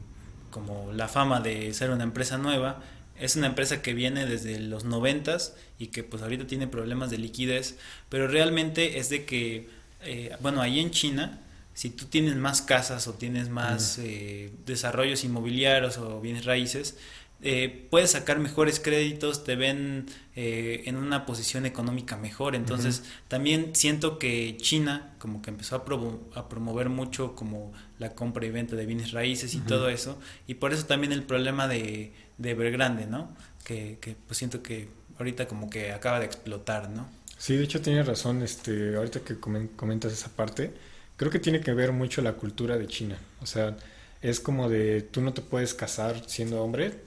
como 0.51 0.93
la 0.93 1.09
fama 1.09 1.41
de 1.41 1.73
ser 1.75 1.91
una 1.91 2.05
empresa 2.05 2.39
nueva, 2.39 2.83
es 3.19 3.37
una 3.37 3.49
empresa 3.49 3.83
que 3.83 3.95
viene 3.95 4.27
desde 4.27 4.61
los 4.61 4.85
noventas 4.85 5.55
y 5.79 5.89
que 5.89 6.05
pues 6.05 6.23
ahorita 6.23 6.47
tiene 6.47 6.67
problemas 6.69 7.11
de 7.11 7.19
liquidez, 7.19 7.77
pero 8.09 8.29
realmente 8.29 8.99
es 8.99 9.09
de 9.09 9.25
que, 9.25 9.69
eh, 10.03 10.37
bueno, 10.41 10.61
ahí 10.61 10.81
en 10.81 10.91
China 10.91 11.41
si 11.79 11.91
tú 11.91 12.07
tienes 12.07 12.35
más 12.35 12.61
casas 12.61 13.07
o 13.07 13.13
tienes 13.13 13.51
más 13.51 14.01
eh, 14.01 14.51
desarrollos 14.67 15.23
inmobiliarios 15.23 15.97
o 15.99 16.21
bienes 16.21 16.45
raíces, 16.45 16.97
eh, 17.41 17.87
puedes 17.91 18.11
sacar 18.11 18.41
mejores 18.41 18.81
créditos, 18.81 19.45
te 19.45 19.55
ven 19.55 20.07
eh, 20.35 20.83
en 20.87 20.97
una 20.97 21.25
posición 21.25 21.67
económica 21.67 22.17
mejor. 22.17 22.57
Entonces, 22.57 23.05
también 23.29 23.77
siento 23.77 24.19
que 24.19 24.57
China 24.61 25.15
como 25.19 25.41
que 25.41 25.51
empezó 25.51 25.77
a, 25.77 26.39
a, 26.39 26.49
promover 26.49 26.89
mucho 26.89 27.37
como 27.37 27.73
la 27.99 28.15
compra 28.15 28.45
y 28.45 28.51
venta 28.51 28.75
de 28.75 28.87
bienes 28.87 29.13
raíces 29.13 29.55
y 29.55 29.61
todo 29.61 29.89
eso. 29.89 30.19
Y 30.49 30.55
por 30.55 30.73
eso 30.73 30.87
también 30.87 31.13
el 31.13 31.23
problema 31.23 31.69
de, 31.69 32.13
de 32.39 32.51
Evergrande, 32.51 33.07
¿no? 33.07 33.29
Que, 33.65 33.99
que 34.01 34.17
pues 34.27 34.39
siento 34.39 34.63
que 34.63 34.89
ahorita 35.19 35.47
como 35.47 35.71
que 35.71 35.93
acaba 35.93 36.19
de 36.19 36.27
explotar, 36.27 36.91
¿no? 36.91 37.09
Sí, 37.37 37.57
de 37.57 37.63
hecho 37.63 37.81
tienes 37.81 38.05
razón, 38.05 38.43
este, 38.43 38.97
ahorita 38.97 39.21
que 39.21 39.39
comentas 39.39 40.13
esa 40.13 40.29
parte, 40.29 40.73
creo 41.17 41.31
que 41.31 41.39
tiene 41.39 41.61
que 41.61 41.73
ver 41.73 41.93
mucho 41.93 42.21
la 42.21 42.33
cultura 42.33 42.77
de 42.77 42.89
China. 42.89 43.17
O 43.41 43.47
sea, 43.47 43.77
es 44.23 44.41
como 44.41 44.69
de 44.69 45.03
tú 45.03 45.21
no 45.21 45.33
te 45.33 45.41
puedes 45.41 45.73
casar 45.73 46.25
siendo 46.27 46.61
hombre 46.61 47.07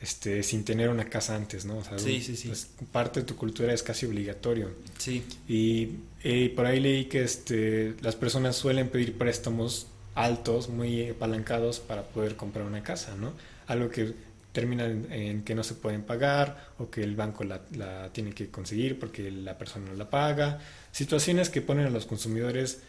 este, 0.00 0.42
sin 0.42 0.64
tener 0.64 0.88
una 0.88 1.04
casa 1.10 1.36
antes, 1.36 1.66
¿no? 1.66 1.78
O 1.78 1.84
sea, 1.84 1.98
sí, 1.98 2.22
sí, 2.22 2.36
sí. 2.36 2.48
Pues, 2.48 2.68
parte 2.90 3.20
de 3.20 3.26
tu 3.26 3.36
cultura 3.36 3.72
es 3.74 3.82
casi 3.82 4.06
obligatorio. 4.06 4.70
Sí. 4.98 5.22
Y, 5.46 6.48
por 6.56 6.66
ahí 6.66 6.80
leí 6.80 7.04
que 7.04 7.22
este, 7.22 7.94
las 8.00 8.16
personas 8.16 8.56
suelen 8.56 8.88
pedir 8.88 9.18
préstamos 9.18 9.88
altos, 10.14 10.68
muy 10.68 11.10
apalancados 11.10 11.80
para 11.80 12.02
poder 12.02 12.36
comprar 12.36 12.64
una 12.64 12.82
casa, 12.82 13.14
¿no? 13.16 13.32
Algo 13.66 13.90
que 13.90 14.14
termina 14.52 14.86
en, 14.86 15.44
que 15.44 15.54
no 15.54 15.62
se 15.62 15.74
pueden 15.74 16.02
pagar 16.02 16.70
o 16.78 16.90
que 16.90 17.02
el 17.02 17.14
banco 17.14 17.44
la, 17.44 17.60
la, 17.76 18.10
tiene 18.12 18.32
que 18.32 18.48
conseguir 18.48 18.98
porque 18.98 19.30
la 19.30 19.58
persona 19.58 19.90
no 19.90 19.94
la 19.94 20.10
paga. 20.10 20.60
Situaciones 20.92 21.50
que 21.50 21.60
ponen 21.60 21.86
a 21.86 21.90
los 21.90 22.06
consumidores 22.06 22.80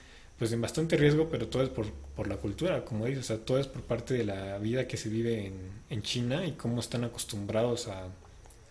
pues 0.41 0.51
en 0.53 0.59
bastante 0.59 0.97
riesgo, 0.97 1.29
pero 1.29 1.49
todo 1.49 1.61
es 1.61 1.69
por, 1.69 1.85
por 1.91 2.27
la 2.27 2.37
cultura, 2.37 2.83
como 2.83 3.05
dices, 3.05 3.25
o 3.25 3.27
sea, 3.27 3.45
todo 3.45 3.59
es 3.59 3.67
por 3.67 3.83
parte 3.83 4.15
de 4.15 4.23
la 4.23 4.57
vida 4.57 4.87
que 4.87 4.97
se 4.97 5.07
vive 5.07 5.45
en, 5.45 5.53
en 5.91 6.01
China 6.01 6.43
y 6.47 6.53
cómo 6.53 6.79
están 6.79 7.03
acostumbrados 7.03 7.87
a, 7.87 8.07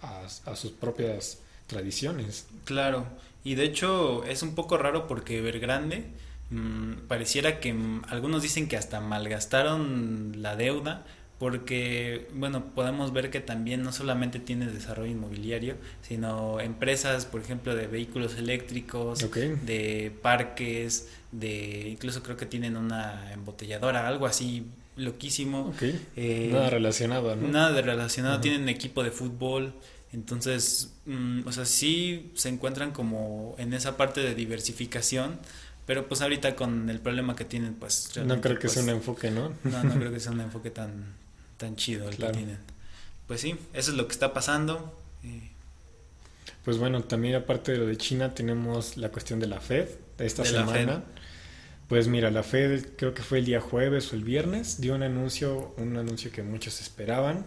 a, 0.02 0.56
sus 0.56 0.72
propias 0.72 1.38
tradiciones. 1.68 2.48
Claro, 2.64 3.06
y 3.44 3.54
de 3.54 3.66
hecho 3.66 4.24
es 4.24 4.42
un 4.42 4.56
poco 4.56 4.78
raro 4.78 5.06
porque 5.06 5.38
Evergrande 5.38 6.06
mmm, 6.50 7.06
pareciera 7.06 7.60
que 7.60 7.72
mm, 7.72 8.02
algunos 8.08 8.42
dicen 8.42 8.66
que 8.66 8.76
hasta 8.76 9.00
malgastaron 9.00 10.42
la 10.42 10.56
deuda 10.56 11.06
porque, 11.40 12.28
bueno, 12.34 12.66
podemos 12.74 13.14
ver 13.14 13.30
que 13.30 13.40
también 13.40 13.82
no 13.82 13.92
solamente 13.92 14.40
tiene 14.40 14.66
desarrollo 14.66 15.10
inmobiliario, 15.10 15.76
sino 16.02 16.60
empresas, 16.60 17.24
por 17.24 17.40
ejemplo, 17.40 17.74
de 17.74 17.86
vehículos 17.86 18.36
eléctricos, 18.36 19.26
de 19.64 20.12
parques, 20.20 21.08
de 21.32 21.88
incluso 21.88 22.22
creo 22.22 22.36
que 22.36 22.44
tienen 22.44 22.76
una 22.76 23.32
embotelladora, 23.32 24.06
algo 24.06 24.26
así 24.26 24.66
loquísimo. 24.96 25.72
Eh, 26.14 26.50
nada 26.52 26.68
relacionado, 26.68 27.34
¿no? 27.34 27.48
Nada 27.48 27.72
de 27.72 27.80
relacionado, 27.80 28.38
tienen 28.40 28.68
equipo 28.68 29.02
de 29.02 29.10
fútbol, 29.10 29.72
entonces, 30.12 30.92
mm, 31.06 31.48
o 31.48 31.52
sea, 31.52 31.64
sí 31.64 32.32
se 32.34 32.50
encuentran 32.50 32.90
como 32.90 33.54
en 33.56 33.72
esa 33.72 33.96
parte 33.96 34.20
de 34.20 34.34
diversificación, 34.34 35.38
pero 35.86 36.06
pues 36.06 36.20
ahorita 36.20 36.54
con 36.54 36.90
el 36.90 37.00
problema 37.00 37.34
que 37.34 37.46
tienen, 37.46 37.76
pues... 37.76 38.10
No 38.26 38.42
creo 38.42 38.58
que 38.58 38.68
sea 38.68 38.82
un 38.82 38.90
enfoque, 38.90 39.30
¿no? 39.30 39.54
No, 39.64 39.82
no 39.84 39.94
creo 39.94 40.12
que 40.12 40.20
sea 40.20 40.32
un 40.32 40.42
enfoque 40.42 40.68
tan 40.68 41.18
tan 41.60 41.76
chido 41.76 42.08
el 42.08 42.16
que 42.16 42.26
tienen. 42.30 42.58
Pues 43.28 43.42
sí, 43.42 43.54
eso 43.74 43.92
es 43.92 43.96
lo 43.96 44.06
que 44.08 44.12
está 44.12 44.32
pasando. 44.32 44.96
Pues 46.64 46.78
bueno, 46.78 47.04
también 47.04 47.34
aparte 47.34 47.72
de 47.72 47.78
lo 47.78 47.86
de 47.86 47.96
China 47.96 48.34
tenemos 48.34 48.96
la 48.96 49.10
cuestión 49.10 49.38
de 49.38 49.46
la 49.46 49.60
Fed 49.60 49.88
de 50.18 50.26
esta 50.26 50.44
semana. 50.44 51.04
Pues 51.86 52.08
mira, 52.08 52.30
la 52.30 52.42
Fed 52.42 52.86
creo 52.96 53.14
que 53.14 53.22
fue 53.22 53.38
el 53.38 53.44
día 53.44 53.60
jueves 53.60 54.12
o 54.12 54.16
el 54.16 54.24
viernes, 54.24 54.80
dio 54.80 54.94
un 54.94 55.02
anuncio, 55.02 55.74
un 55.76 55.96
anuncio 55.96 56.30
que 56.32 56.42
muchos 56.42 56.80
esperaban, 56.80 57.44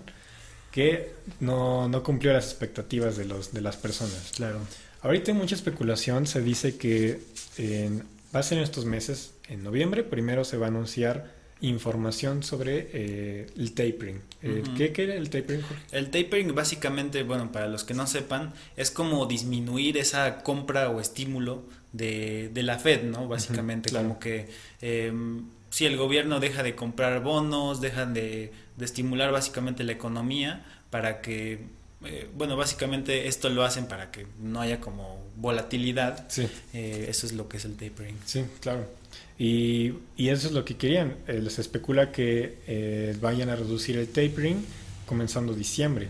que 0.72 1.14
no, 1.40 1.88
no 1.90 2.04
cumplió 2.04 2.34
las 2.34 2.46
expectativas 2.46 3.18
de, 3.18 3.26
los, 3.26 3.54
de 3.54 3.62
las 3.62 3.78
personas. 3.78 4.32
Claro. 4.36 4.60
Ahorita 5.02 5.32
hay 5.32 5.38
mucha 5.38 5.56
especulación, 5.56 6.28
se 6.28 6.42
dice 6.42 6.78
que 6.78 7.22
en, 7.58 8.06
va 8.36 8.42
a 8.42 8.44
ser 8.44 8.58
en 8.58 8.64
estos 8.64 8.86
meses, 8.86 9.34
en 9.48 9.64
noviembre, 9.64 10.04
primero 10.04 10.44
se 10.44 10.58
va 10.58 10.68
a 10.68 10.70
anunciar 10.70 11.43
información 11.64 12.44
sobre 12.44 12.90
eh, 12.92 13.48
el 13.58 13.74
tapering. 13.74 14.22
Eh, 14.42 14.64
¿qué, 14.76 14.94
era 14.96 15.16
el 15.16 15.30
tapering? 15.30 15.64
El 15.92 16.12
tapering 16.12 16.54
básicamente, 16.54 17.24
bueno, 17.24 17.52
para 17.54 17.68
los 17.68 17.86
que 17.86 17.94
no 17.94 18.06
sepan, 18.06 18.54
es 18.76 18.92
como 18.92 19.26
disminuir 19.26 19.98
esa 19.98 20.44
compra 20.44 20.90
o 20.90 21.00
estímulo 21.00 21.64
de, 21.94 22.50
de 22.54 22.64
la 22.64 22.80
Fed, 22.80 23.04
¿no? 23.04 23.30
Básicamente, 23.30 23.92
como 23.92 24.20
que 24.20 24.50
em, 24.82 25.46
si 25.70 25.86
el 25.86 25.96
gobierno 25.96 26.42
deja 26.42 26.64
de 26.64 26.76
comprar 26.76 27.24
bonos, 27.24 27.80
dejan 27.80 28.14
de, 28.14 28.52
de 28.76 28.86
estimular 28.86 29.32
básicamente 29.32 29.86
la 29.86 29.94
economía 29.94 30.66
para 30.90 31.22
que 31.22 31.62
eh, 32.04 32.30
bueno, 32.36 32.58
básicamente 32.58 33.30
esto 33.30 33.48
lo 33.48 33.64
hacen 33.64 33.88
para 33.88 34.12
que 34.12 34.28
no 34.42 34.60
haya 34.60 34.82
como 34.82 35.24
volatilidad. 35.38 36.26
Sí. 36.28 36.50
eso 36.74 37.26
es 37.26 37.32
lo 37.32 37.48
que 37.48 37.56
es 37.56 37.64
el 37.64 37.78
tapering. 37.78 38.18
Sí, 38.26 38.44
claro. 38.60 38.86
Y, 39.38 39.94
eso 40.18 40.48
es 40.48 40.54
lo 40.54 40.64
que 40.66 40.78
querían. 40.78 41.18
Eh, 41.28 41.42
les 41.42 41.60
especula 41.60 42.12
que 42.12 42.60
eh, 42.68 43.16
vayan 43.22 43.50
a 43.50 43.56
reducir 43.56 43.98
el 43.98 44.08
tapering 44.08 44.64
comenzando 45.06 45.54
diciembre 45.54 46.10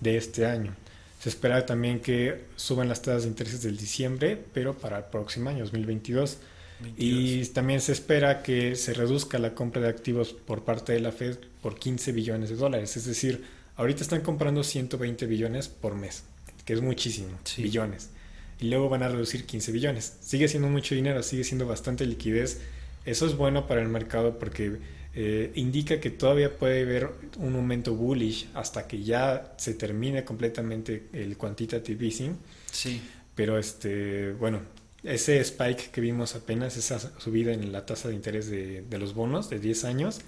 de 0.00 0.16
este 0.16 0.46
año. 0.46 0.74
Se 1.20 1.28
espera 1.28 1.66
también 1.66 2.00
que 2.00 2.44
suban 2.56 2.88
las 2.88 3.02
tasas 3.02 3.24
de 3.24 3.28
intereses 3.28 3.62
del 3.62 3.76
diciembre, 3.76 4.42
pero 4.54 4.74
para 4.74 4.98
el 4.98 5.04
próximo 5.04 5.50
año, 5.50 5.64
2022. 5.64 6.38
Y 6.96 7.44
también 7.48 7.82
se 7.82 7.92
espera 7.92 8.42
que 8.42 8.74
se 8.74 8.94
reduzca 8.94 9.38
la 9.38 9.54
compra 9.54 9.82
de 9.82 9.88
activos 9.88 10.32
por 10.32 10.64
parte 10.64 10.94
de 10.94 11.00
la 11.00 11.12
Fed 11.12 11.36
por 11.60 11.78
15 11.78 12.12
billones 12.12 12.48
de 12.48 12.56
dólares. 12.56 12.96
Es 12.96 13.04
decir, 13.04 13.44
ahorita 13.76 14.02
están 14.02 14.22
comprando 14.22 14.64
120 14.64 15.26
billones 15.26 15.68
por 15.68 15.94
mes, 15.94 16.22
que 16.64 16.72
es 16.72 16.80
muchísimo, 16.80 17.38
billones 17.58 18.08
y 18.60 18.68
luego 18.68 18.88
van 18.88 19.02
a 19.02 19.08
reducir 19.08 19.46
15 19.46 19.72
billones. 19.72 20.18
Sigue 20.20 20.48
siendo 20.48 20.68
mucho 20.68 20.94
dinero, 20.94 21.22
sigue 21.22 21.44
siendo 21.44 21.66
bastante 21.66 22.06
liquidez. 22.06 22.60
Eso 23.04 23.26
es 23.26 23.36
bueno 23.36 23.66
para 23.66 23.80
el 23.80 23.88
mercado 23.88 24.38
porque 24.38 24.78
eh, 25.14 25.50
indica 25.54 25.98
que 25.98 26.10
todavía 26.10 26.56
puede 26.56 26.82
haber 26.82 27.10
un 27.38 27.52
momento 27.52 27.94
bullish 27.94 28.48
hasta 28.54 28.86
que 28.86 29.02
ya 29.02 29.54
se 29.56 29.74
termine 29.74 30.24
completamente 30.24 31.08
el 31.12 31.36
quantitative 31.36 32.04
easing. 32.04 32.36
Sí. 32.70 33.00
Pero 33.34 33.58
este, 33.58 34.32
bueno, 34.32 34.60
ese 35.02 35.40
spike 35.40 35.90
que 35.90 36.02
vimos 36.02 36.34
apenas, 36.34 36.76
esa 36.76 36.98
subida 37.18 37.52
en 37.52 37.72
la 37.72 37.86
tasa 37.86 38.08
de 38.08 38.14
interés 38.14 38.50
de, 38.50 38.82
de 38.82 38.98
los 38.98 39.14
bonos 39.14 39.48
de 39.48 39.58
10 39.58 39.84
años, 39.84 40.20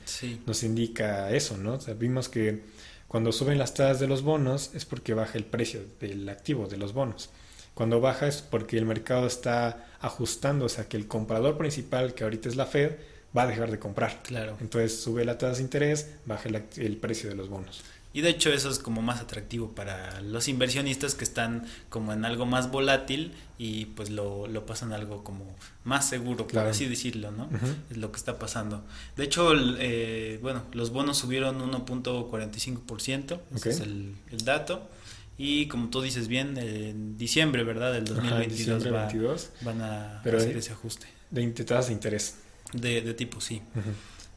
nos 0.46 0.62
indica 0.62 1.30
eso, 1.30 1.58
¿no? 1.58 1.74
O 1.74 1.94
vimos 1.94 2.30
que 2.30 2.60
cuando 3.08 3.30
suben 3.30 3.58
las 3.58 3.74
tasas 3.74 4.00
de 4.00 4.08
los 4.08 4.22
bonos 4.22 4.70
es 4.72 4.86
porque 4.86 5.12
baja 5.12 5.36
el 5.36 5.44
precio 5.44 5.82
del 6.00 6.26
activo 6.30 6.66
de 6.66 6.78
los 6.78 6.94
bonos. 6.94 7.28
Cuando 7.74 8.00
baja 8.00 8.26
es 8.26 8.42
porque 8.42 8.76
el 8.76 8.84
mercado 8.84 9.26
está 9.26 9.86
ajustándose 10.00 10.80
a 10.80 10.88
que 10.88 10.96
el 10.96 11.06
comprador 11.06 11.56
principal, 11.56 12.14
que 12.14 12.24
ahorita 12.24 12.48
es 12.48 12.56
la 12.56 12.66
Fed, 12.66 12.96
va 13.36 13.42
a 13.44 13.46
dejar 13.46 13.70
de 13.70 13.78
comprar. 13.78 14.22
Claro. 14.22 14.56
Entonces 14.60 15.00
sube 15.00 15.24
la 15.24 15.38
tasa 15.38 15.56
de 15.56 15.62
interés, 15.62 16.10
baja 16.26 16.48
el, 16.48 16.96
precio 16.96 17.30
de 17.30 17.34
los 17.36 17.48
bonos. 17.48 17.82
Y 18.14 18.20
de 18.20 18.28
hecho 18.28 18.52
eso 18.52 18.68
es 18.68 18.78
como 18.78 19.00
más 19.00 19.22
atractivo 19.22 19.70
para 19.74 20.20
los 20.20 20.46
inversionistas 20.48 21.14
que 21.14 21.24
están 21.24 21.64
como 21.88 22.12
en 22.12 22.26
algo 22.26 22.44
más 22.44 22.70
volátil 22.70 23.32
y 23.56 23.86
pues 23.86 24.10
lo, 24.10 24.46
lo 24.48 24.66
pasan 24.66 24.92
algo 24.92 25.24
como 25.24 25.56
más 25.84 26.10
seguro, 26.10 26.46
por 26.46 26.66
así 26.66 26.86
decirlo, 26.86 27.30
¿no? 27.30 27.48
Es 27.90 27.96
lo 27.96 28.12
que 28.12 28.18
está 28.18 28.38
pasando. 28.38 28.84
De 29.16 29.24
hecho, 29.24 29.52
eh, 29.78 30.38
bueno, 30.42 30.64
los 30.72 30.90
bonos 30.90 31.16
subieron 31.16 31.58
1.45%, 31.72 33.40
ese 33.54 33.70
es 33.70 33.80
el, 33.80 34.14
el 34.30 34.44
dato. 34.44 34.90
Y 35.38 35.66
como 35.66 35.88
tú 35.88 36.02
dices 36.02 36.28
bien, 36.28 36.56
en 36.58 37.16
diciembre, 37.16 37.64
¿verdad? 37.64 37.92
Del 37.92 38.04
2022, 38.04 39.50
van 39.62 39.80
a 39.80 40.20
hacer 40.20 40.56
ese 40.56 40.72
ajuste. 40.72 41.06
De 41.30 41.48
tasas 41.50 41.88
de 41.88 41.92
interés. 41.94 42.36
De, 42.72 43.00
de 43.00 43.14
tipo, 43.14 43.40
sí. 43.40 43.62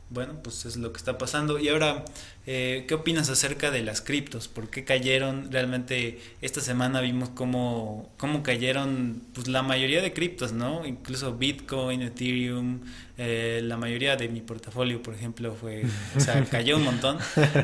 Bueno, 0.10 0.36
pues 0.44 0.66
es 0.66 0.78
lo 0.78 0.94
que 0.94 0.98
está 0.98 1.18
pasando. 1.18 1.58
Y 1.58 1.68
ahora, 1.70 2.06
eh, 2.46 2.86
¿qué 2.88 2.94
opinas 2.94 3.30
acerca 3.30 3.72
de 3.72 3.82
las 3.82 4.02
criptos? 4.02 4.48
¿Por 4.48 4.70
qué 4.70 4.84
cayeron? 4.84 5.52
Realmente 5.52 6.22
esta 6.42 6.62
semana 6.62 7.02
vimos 7.02 7.30
cómo, 7.30 8.14
cómo 8.18 8.44
cayeron 8.44 9.24
pues, 9.34 9.48
la 9.48 9.64
mayoría 9.64 10.02
de 10.02 10.14
criptos, 10.14 10.54
¿no? 10.54 10.86
Incluso 10.86 11.36
Bitcoin, 11.36 12.04
Ethereum, 12.04 12.82
eh, 13.18 13.62
la 13.64 13.78
mayoría 13.78 14.16
de 14.16 14.30
mi 14.30 14.42
portafolio, 14.42 15.02
por 15.02 15.16
ejemplo, 15.16 15.56
fue, 15.56 15.84
o 16.16 16.20
sea, 16.20 16.46
cayó 16.52 16.78
un 16.78 16.84
montón. 16.84 17.18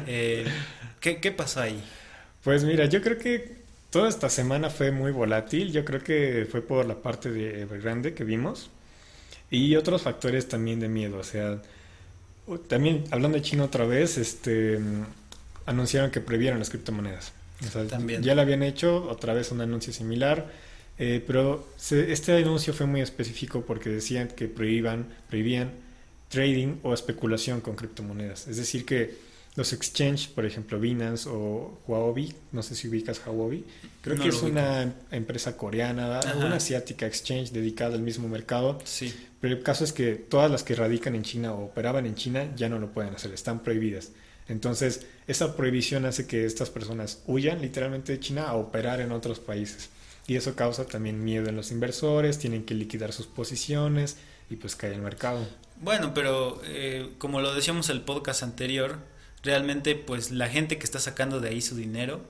Eh, 0.08 0.46
¿qué, 1.00 1.22
¿Qué 1.22 1.32
pasó 1.32 1.62
ahí? 1.62 1.82
Pues 2.44 2.64
mira, 2.64 2.86
yo 2.86 3.02
creo 3.02 3.18
que 3.18 3.62
toda 3.92 4.10
esta 4.10 4.30
semana 4.30 4.70
fue 4.70 4.92
muy 4.92 5.12
volátil. 5.12 5.72
Yo 5.72 5.86
creo 5.86 6.04
que 6.04 6.48
fue 6.50 6.62
por 6.62 6.86
la 6.86 6.96
parte 6.96 7.32
de 7.32 7.62
Evergrande 7.62 8.14
que 8.14 8.24
vimos. 8.24 8.70
Y 9.50 9.76
otros 9.76 10.04
factores 10.04 10.48
también 10.48 10.80
de 10.80 10.88
miedo. 10.88 11.18
O 11.18 11.24
sea, 11.24 11.62
también 12.68 13.04
hablando 13.12 13.38
de 13.38 13.44
China 13.44 13.66
otra 13.66 13.86
vez, 13.86 14.18
este 14.18 14.80
anunciaron 15.66 16.10
que 16.10 16.22
prohibieron 16.22 16.60
las 16.60 16.70
criptomonedas. 16.70 17.34
también. 17.90 18.24
Ya 18.24 18.34
lo 18.34 18.42
habían 18.42 18.64
hecho, 18.64 19.08
otra 19.10 19.34
vez 19.34 19.52
un 19.52 19.62
anuncio 19.62 19.94
similar. 19.94 20.50
Eh, 20.98 21.24
pero 21.26 21.68
este 21.90 22.38
anuncio 22.38 22.74
fue 22.74 22.86
muy 22.86 23.02
específico 23.02 23.64
porque 23.66 23.90
decían 23.90 24.28
que 24.28 24.48
prohíban, 24.48 25.08
prohibían 25.30 25.72
trading 26.30 26.76
o 26.84 26.94
especulación 26.94 27.62
con 27.62 27.76
criptomonedas. 27.76 28.48
Es 28.48 28.58
decir, 28.58 28.86
que 28.86 29.16
los 29.56 29.74
exchange, 29.74 30.30
por 30.30 30.46
ejemplo, 30.46 30.80
Binance 30.80 31.28
o 31.30 31.78
Huobi, 31.86 32.34
no 32.54 32.64
sé 32.64 32.76
si 32.76 32.88
ubicas 32.88 33.22
Huobi, 33.26 33.66
creo 34.02 34.18
que 34.18 34.30
es 34.30 34.42
una 34.42 34.94
empresa 35.12 35.58
coreana, 35.58 36.22
una 36.38 36.56
asiática 36.56 37.06
exchange 37.06 37.52
dedicada 37.52 37.96
al 37.96 38.02
mismo 38.02 38.30
mercado. 38.30 38.80
Sí. 38.86 39.14
Pero 39.42 39.56
el 39.56 39.64
caso 39.64 39.84
es 39.84 39.92
que 39.92 40.14
todas 40.16 40.50
las 40.50 40.64
que 40.64 40.76
radican 40.76 41.16
en 41.16 41.24
China 41.24 41.54
o 41.54 41.66
operaban 41.66 42.06
en 42.06 42.16
China 42.16 42.50
ya 42.56 42.70
no 42.70 42.80
lo 42.80 42.92
pueden 42.94 43.14
hacer, 43.14 43.34
están 43.34 43.62
prohibidas. 43.62 44.12
Entonces, 44.48 45.06
esa 45.28 45.56
prohibición 45.56 46.06
hace 46.06 46.28
que 46.28 46.46
estas 46.46 46.70
personas 46.70 47.22
huyan 47.26 47.62
literalmente 47.62 48.14
de 48.14 48.20
China 48.20 48.44
a 48.48 48.56
operar 48.56 49.02
en 49.02 49.12
otros 49.12 49.40
países. 49.40 49.90
Y 50.28 50.36
eso 50.36 50.56
causa 50.56 50.86
también 50.86 51.24
miedo 51.24 51.50
en 51.50 51.56
los 51.56 51.72
inversores, 51.72 52.40
tienen 52.40 52.64
que 52.64 52.74
liquidar 52.74 53.12
sus 53.12 53.28
posiciones 53.28 54.18
y 54.50 54.56
pues 54.56 54.76
cae 54.76 54.94
el 54.94 55.02
mercado. 55.02 55.46
Bueno, 55.82 56.14
pero 56.14 56.62
eh, 56.66 57.10
como 57.18 57.42
lo 57.42 57.54
decíamos 57.54 57.90
en 57.90 57.98
el 57.98 58.04
podcast 58.04 58.44
anterior, 58.44 58.98
realmente 59.44 59.96
pues 59.96 60.32
la 60.32 60.48
gente 60.48 60.78
que 60.78 60.84
está 60.84 61.00
sacando 61.00 61.40
de 61.40 61.50
ahí 61.50 61.62
su 61.62 61.76
dinero, 61.76 62.22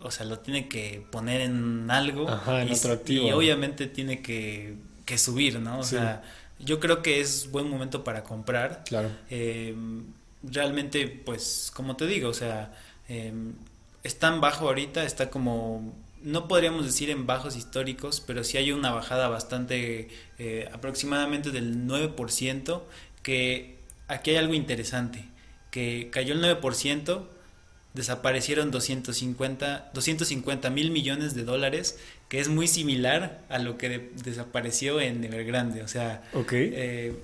o 0.00 0.10
sea, 0.10 0.26
lo 0.26 0.38
tiene 0.38 0.68
que 0.68 1.04
poner 1.10 1.40
en 1.40 1.90
algo 1.90 2.28
en 2.48 2.68
y, 2.68 2.72
otro 2.72 2.92
activo. 2.92 3.26
y 3.26 3.32
obviamente 3.32 3.86
tiene 3.86 4.22
que, 4.22 4.76
que 5.04 5.18
subir, 5.18 5.58
¿no? 5.60 5.78
O 5.78 5.84
sea, 5.84 6.22
yo 6.58 6.80
creo 6.80 7.02
que 7.02 7.20
es 7.20 7.50
buen 7.50 7.68
momento 7.68 8.04
para 8.04 8.24
comprar. 8.24 8.84
Claro. 8.84 9.10
Eh, 9.30 9.74
realmente, 10.42 11.08
pues, 11.08 11.72
como 11.74 11.96
te 11.96 12.06
digo, 12.06 12.28
o 12.28 12.34
sea, 12.34 12.72
eh, 13.08 13.32
es 14.02 14.18
tan 14.18 14.40
bajo 14.40 14.66
ahorita, 14.66 15.04
está 15.04 15.30
como 15.30 15.94
no 16.22 16.48
podríamos 16.48 16.84
decir 16.84 17.10
en 17.10 17.26
bajos 17.26 17.56
históricos, 17.56 18.22
pero 18.24 18.44
sí 18.44 18.56
hay 18.56 18.72
una 18.72 18.90
bajada 18.90 19.28
bastante 19.28 20.08
eh, 20.38 20.68
aproximadamente 20.72 21.50
del 21.50 21.86
9%, 21.86 22.82
que 23.22 23.78
aquí 24.08 24.30
hay 24.30 24.36
algo 24.36 24.54
interesante, 24.54 25.24
que 25.70 26.08
cayó 26.10 26.34
el 26.34 26.42
9%, 26.42 27.22
desaparecieron 27.94 28.70
250 28.70 29.90
250 29.92 30.70
mil 30.70 30.90
millones 30.90 31.34
de 31.34 31.44
dólares, 31.44 31.98
que 32.28 32.40
es 32.40 32.48
muy 32.48 32.68
similar 32.68 33.40
a 33.48 33.58
lo 33.58 33.78
que 33.78 34.10
desapareció 34.22 35.00
en 35.00 35.24
Evergrande, 35.24 35.82
o 35.82 35.88
sea, 35.88 36.22
eh, 36.52 37.14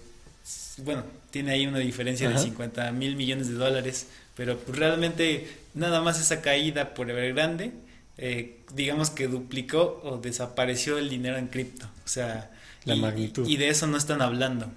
bueno, 0.79 1.05
tiene 1.31 1.53
ahí 1.53 1.67
una 1.67 1.79
diferencia 1.79 2.29
de 2.29 2.39
50 2.39 2.91
mil 2.93 3.17
millones 3.17 3.49
de 3.49 3.55
dólares, 3.55 4.09
pero 4.37 4.59
pues 4.59 4.79
realmente 4.79 5.49
nada 5.75 6.01
más 6.01 6.21
esa 6.21 6.41
caída 6.43 6.95
por 6.95 7.11
Evergrande 7.11 7.73
eh, 8.17 8.61
digamos 8.73 9.11
que 9.11 9.27
duplicó 9.27 10.01
o 10.05 10.19
desapareció 10.19 10.99
el 10.99 11.09
dinero 11.09 11.37
en 11.37 11.49
cripto. 11.49 11.87
O 12.05 12.09
sea, 12.09 12.51
la 12.85 12.95
y, 12.95 13.01
magnitud. 13.01 13.47
Y 13.47 13.57
de 13.57 13.69
eso 13.69 13.87
no 13.87 13.97
están 13.97 14.23
hablando. 14.23 14.71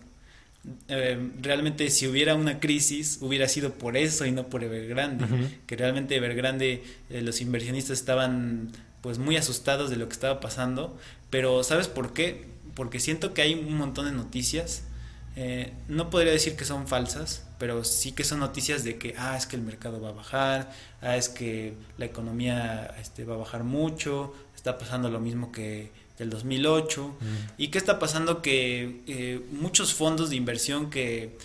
Eh, 0.88 1.32
realmente 1.42 1.90
si 1.90 2.08
hubiera 2.08 2.36
una 2.36 2.60
crisis 2.60 3.20
hubiera 3.22 3.48
sido 3.48 3.74
por 3.74 3.96
eso 3.98 4.26
y 4.26 4.32
no 4.32 4.48
por 4.48 4.64
Evergrande, 4.64 5.26
que 5.66 5.76
realmente 5.76 6.16
Evergrande 6.16 6.84
eh, 7.10 7.22
los 7.22 7.42
inversionistas 7.42 7.98
estaban 7.98 8.72
pues 9.02 9.18
muy 9.18 9.38
asustados 9.38 9.90
de 9.90 9.96
lo 9.96 10.08
que 10.08 10.14
estaba 10.14 10.40
pasando, 10.40 10.98
pero 11.30 11.64
¿sabes 11.64 11.88
por 11.88 12.14
qué? 12.14 12.46
Porque 12.74 13.00
siento 13.00 13.34
que 13.34 13.42
hay 13.42 13.54
un 13.54 13.78
montón 13.78 14.06
de 14.06 14.12
noticias 14.12 14.84
eh, 15.40 15.72
no 15.88 16.10
podría 16.10 16.32
decir 16.32 16.56
que 16.56 16.66
son 16.66 16.88
falsas, 16.88 17.46
pero 17.60 17.84
sí 17.84 18.12
que 18.12 18.24
son 18.24 18.40
noticias 18.40 18.84
de 18.84 18.98
que, 18.98 19.14
ah, 19.20 19.38
es 19.38 19.46
que 19.46 19.56
el 19.56 19.62
mercado 19.62 20.02
va 20.02 20.10
a 20.10 20.14
bajar, 20.14 20.72
ah, 21.00 21.16
es 21.16 21.30
que 21.30 21.76
la 22.00 22.06
economía 22.06 22.96
este, 23.00 23.24
va 23.24 23.36
a 23.36 23.38
bajar 23.38 23.64
mucho, 23.64 24.34
está 24.56 24.80
pasando 24.80 25.12
lo 25.12 25.20
mismo 25.20 25.52
que 25.52 25.92
del 26.18 26.30
2008, 26.30 27.18
y 27.58 27.68
qué 27.68 27.78
está 27.78 28.00
pasando 28.00 28.42
que 28.42 29.02
eh, 29.08 29.42
muchos 29.52 29.94
fondos 29.94 30.30
de 30.30 30.36
inversión 30.36 30.90
que 30.90 31.38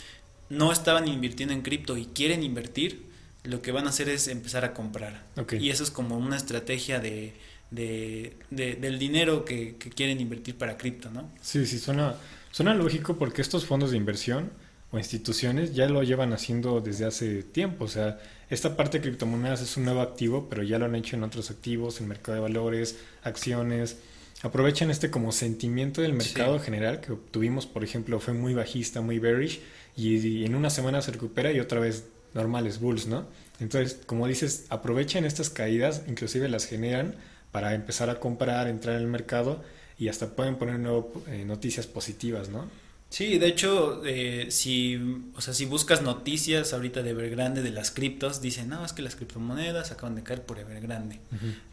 no 0.49 0.73
estaban 0.73 1.09
invirtiendo 1.09 1.55
en 1.55 1.62
cripto 1.62 1.97
y 1.97 2.07
quieren 2.07 2.43
invertir, 2.43 3.07
lo 3.45 3.61
que 3.61 3.73
van 3.73 3.87
a 3.87 3.91
hacer 3.91 4.09
es 4.09 4.29
empezar 4.29 4.64
a 4.64 4.73
comprar. 4.73 5.25
Y 5.59 5.71
eso 5.71 5.83
es 5.83 5.91
como 5.91 6.17
una 6.17 6.37
estrategia 6.37 7.00
de, 7.00 7.35
de, 7.71 8.35
del 8.50 8.99
dinero 8.99 9.45
que, 9.45 9.76
que, 9.76 9.91
quieren 9.91 10.21
invertir 10.21 10.57
para 10.57 10.76
cripto, 10.76 11.11
¿no? 11.11 11.31
Sí, 11.41 11.67
sí, 11.67 11.79
suena 11.79 12.17
Suena 12.52 12.75
lógico 12.75 13.17
porque 13.17 13.41
estos 13.41 13.64
fondos 13.64 13.93
de 13.93 13.97
inversión 13.97 14.50
o 14.91 14.99
instituciones 14.99 15.75
ya 15.75 15.88
lo 15.88 16.02
llevan 16.02 16.35
haciendo 16.35 16.83
desde 16.83 17.07
hace 17.07 17.43
tiempo. 17.43 17.87
O 17.87 17.88
sea, 17.88 18.21
esta 18.50 18.76
parte 18.76 18.99
de 18.99 19.05
criptomonedas 19.05 19.62
es 19.62 19.79
un 19.79 19.87
nuevo 19.87 20.02
activo, 20.02 20.49
pero 20.50 20.62
ya 20.62 20.79
lo 20.79 20.85
han 20.85 20.95
hecho 20.95 21.17
en 21.17 21.25
otros 21.25 21.50
activos, 21.50 22.02
en 22.02 22.09
mercado 22.09 22.35
de 22.35 22.43
valores, 22.43 22.99
acciones. 23.23 23.97
Aprovechan 24.42 24.90
este 24.90 25.11
como 25.11 25.30
sentimiento 25.30 26.02
del 26.02 26.14
mercado 26.14 26.58
general 26.58 27.00
que 27.00 27.12
obtuvimos, 27.12 27.66
por 27.66 27.84
ejemplo, 27.84 28.18
fue 28.18 28.34
muy 28.34 28.54
bajista, 28.54 29.00
muy 29.00 29.20
bearish, 29.20 29.61
y, 29.96 30.44
en 30.44 30.56
una 30.56 30.68
semana 30.68 31.00
se 31.00 31.12
recupera 31.12 31.52
y 31.52 31.61
otra 31.61 31.78
vez 31.78 32.06
normales 32.34 32.80
bulls, 32.80 33.06
¿no? 33.06 33.26
Entonces, 33.60 34.00
como 34.04 34.26
dices, 34.26 34.67
aprovechan 34.69 35.25
estas 35.25 35.49
caídas, 35.49 36.02
inclusive 36.08 36.49
las 36.49 36.67
generan 36.67 37.14
para 37.52 37.75
empezar 37.75 38.10
a 38.10 38.19
comprar, 38.19 38.67
entrar 38.67 38.97
en 38.97 39.02
el 39.02 39.08
mercado 39.08 39.62
y 39.97 40.08
hasta 40.08 40.30
pueden 40.34 40.56
poner 40.56 40.80
nuevo, 40.80 41.23
eh, 41.28 41.45
noticias 41.45 41.86
positivas, 41.86 42.49
¿no? 42.49 42.69
Sí, 43.12 43.36
de 43.36 43.46
hecho, 43.46 44.00
eh, 44.06 44.46
si, 44.48 44.98
o 45.36 45.42
sea, 45.42 45.52
si 45.52 45.66
buscas 45.66 46.00
noticias 46.00 46.72
ahorita 46.72 47.02
de 47.02 47.10
Evergrande, 47.10 47.60
de 47.60 47.70
las 47.70 47.90
criptos, 47.90 48.40
dicen, 48.40 48.70
no, 48.70 48.86
es 48.86 48.94
que 48.94 49.02
las 49.02 49.16
criptomonedas 49.16 49.92
acaban 49.92 50.14
de 50.14 50.22
caer 50.22 50.46
por 50.46 50.58
Evergrande. 50.58 51.20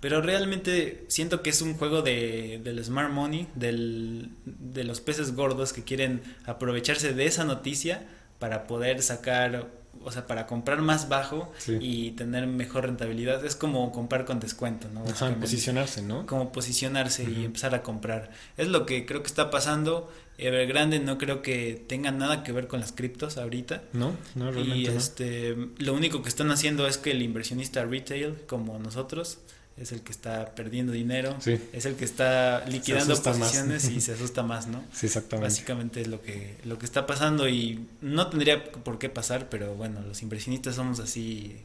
Pero 0.01 0.21
realmente 0.21 1.05
siento 1.07 1.41
que 1.41 1.51
es 1.51 1.61
un 1.61 1.75
juego 1.75 2.01
de, 2.01 2.59
del 2.61 2.83
smart 2.83 3.13
money, 3.13 3.47
del, 3.55 4.31
de 4.43 4.83
los 4.83 4.99
peces 4.99 5.33
gordos 5.33 5.71
que 5.71 5.85
quieren 5.85 6.21
aprovecharse 6.45 7.13
de 7.13 7.25
esa 7.25 7.45
noticia 7.45 8.05
para 8.37 8.67
poder 8.67 9.01
sacar 9.01 9.69
o 10.03 10.11
sea, 10.11 10.27
para 10.27 10.47
comprar 10.47 10.81
más 10.81 11.09
bajo 11.09 11.51
y 11.67 12.11
tener 12.11 12.47
mejor 12.47 12.85
rentabilidad. 12.85 13.43
Es 13.43 13.55
como 13.55 13.91
comprar 13.91 14.25
con 14.25 14.39
descuento, 14.39 14.87
¿no? 14.93 15.03
posicionarse, 15.39 16.01
¿no? 16.01 16.25
Como 16.25 16.51
posicionarse 16.51 17.23
y 17.23 17.45
empezar 17.45 17.75
a 17.75 17.83
comprar. 17.83 18.31
Es 18.57 18.67
lo 18.67 18.85
que 18.85 19.05
creo 19.05 19.21
que 19.21 19.27
está 19.27 19.49
pasando. 19.49 20.11
Evergrande 20.37 20.99
no 20.99 21.17
creo 21.17 21.41
que 21.41 21.83
tenga 21.87 22.11
nada 22.11 22.43
que 22.43 22.53
ver 22.53 22.67
con 22.67 22.79
las 22.79 22.93
criptos 22.93 23.37
ahorita. 23.37 23.83
No, 23.91 24.15
no, 24.35 24.51
realmente 24.51 24.77
Y 24.77 24.85
este, 24.87 25.57
lo 25.77 25.93
único 25.93 26.21
que 26.21 26.29
están 26.29 26.49
haciendo 26.51 26.87
es 26.87 26.97
que 26.97 27.11
el 27.11 27.21
inversionista 27.21 27.83
retail, 27.83 28.35
como 28.47 28.79
nosotros, 28.79 29.39
es 29.79 29.91
el 29.91 30.01
que 30.01 30.11
está 30.11 30.53
perdiendo 30.55 30.91
dinero, 30.91 31.37
es 31.45 31.85
el 31.85 31.95
que 31.95 32.05
está 32.05 32.65
liquidando 32.67 33.21
posiciones 33.21 33.89
y 33.89 34.01
se 34.01 34.13
asusta 34.13 34.43
más, 34.43 34.67
¿no? 34.67 34.83
Sí, 34.93 35.05
exactamente. 35.05 35.49
Básicamente 35.49 36.01
es 36.01 36.07
lo 36.07 36.21
que, 36.21 36.57
lo 36.65 36.77
que 36.77 36.85
está 36.85 37.07
pasando 37.07 37.47
y 37.47 37.87
no 38.01 38.27
tendría 38.27 38.71
por 38.71 38.99
qué 38.99 39.09
pasar, 39.09 39.49
pero 39.49 39.75
bueno, 39.75 40.01
los 40.01 40.21
inversionistas 40.21 40.75
somos 40.75 40.99
así. 40.99 41.61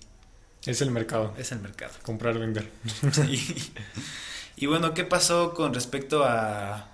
Es 0.64 0.80
el 0.80 0.90
mercado. 0.90 1.34
Es 1.36 1.52
el 1.52 1.60
mercado. 1.60 1.92
Comprar, 2.02 2.38
vender. 2.38 2.68
Y 4.56 4.66
bueno, 4.66 4.94
¿qué 4.94 5.04
pasó 5.04 5.52
con 5.52 5.74
respecto 5.74 6.24
a, 6.24 6.88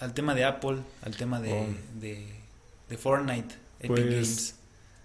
al 0.00 0.14
tema 0.14 0.34
de 0.34 0.44
Apple, 0.44 0.78
al 1.02 1.16
tema 1.16 1.40
de, 1.40 1.52
oh. 1.52 1.66
de, 2.00 2.96
Fortnite, 2.96 3.54
Epic 3.78 3.88
pues, 3.88 4.04
Games? 4.04 4.54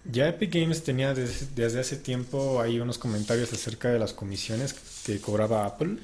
Ya 0.05 0.27
Epic 0.27 0.53
Games 0.53 0.83
tenía 0.83 1.13
desde, 1.13 1.79
hace 1.79 1.95
tiempo 1.95 2.61
ahí 2.61 2.79
unos 2.79 2.97
comentarios 2.97 3.53
acerca 3.53 3.89
de 3.89 3.99
las 3.99 4.13
comisiones 4.13 4.75
que 5.05 5.19
cobraba 5.19 5.65
Apple 5.65 5.97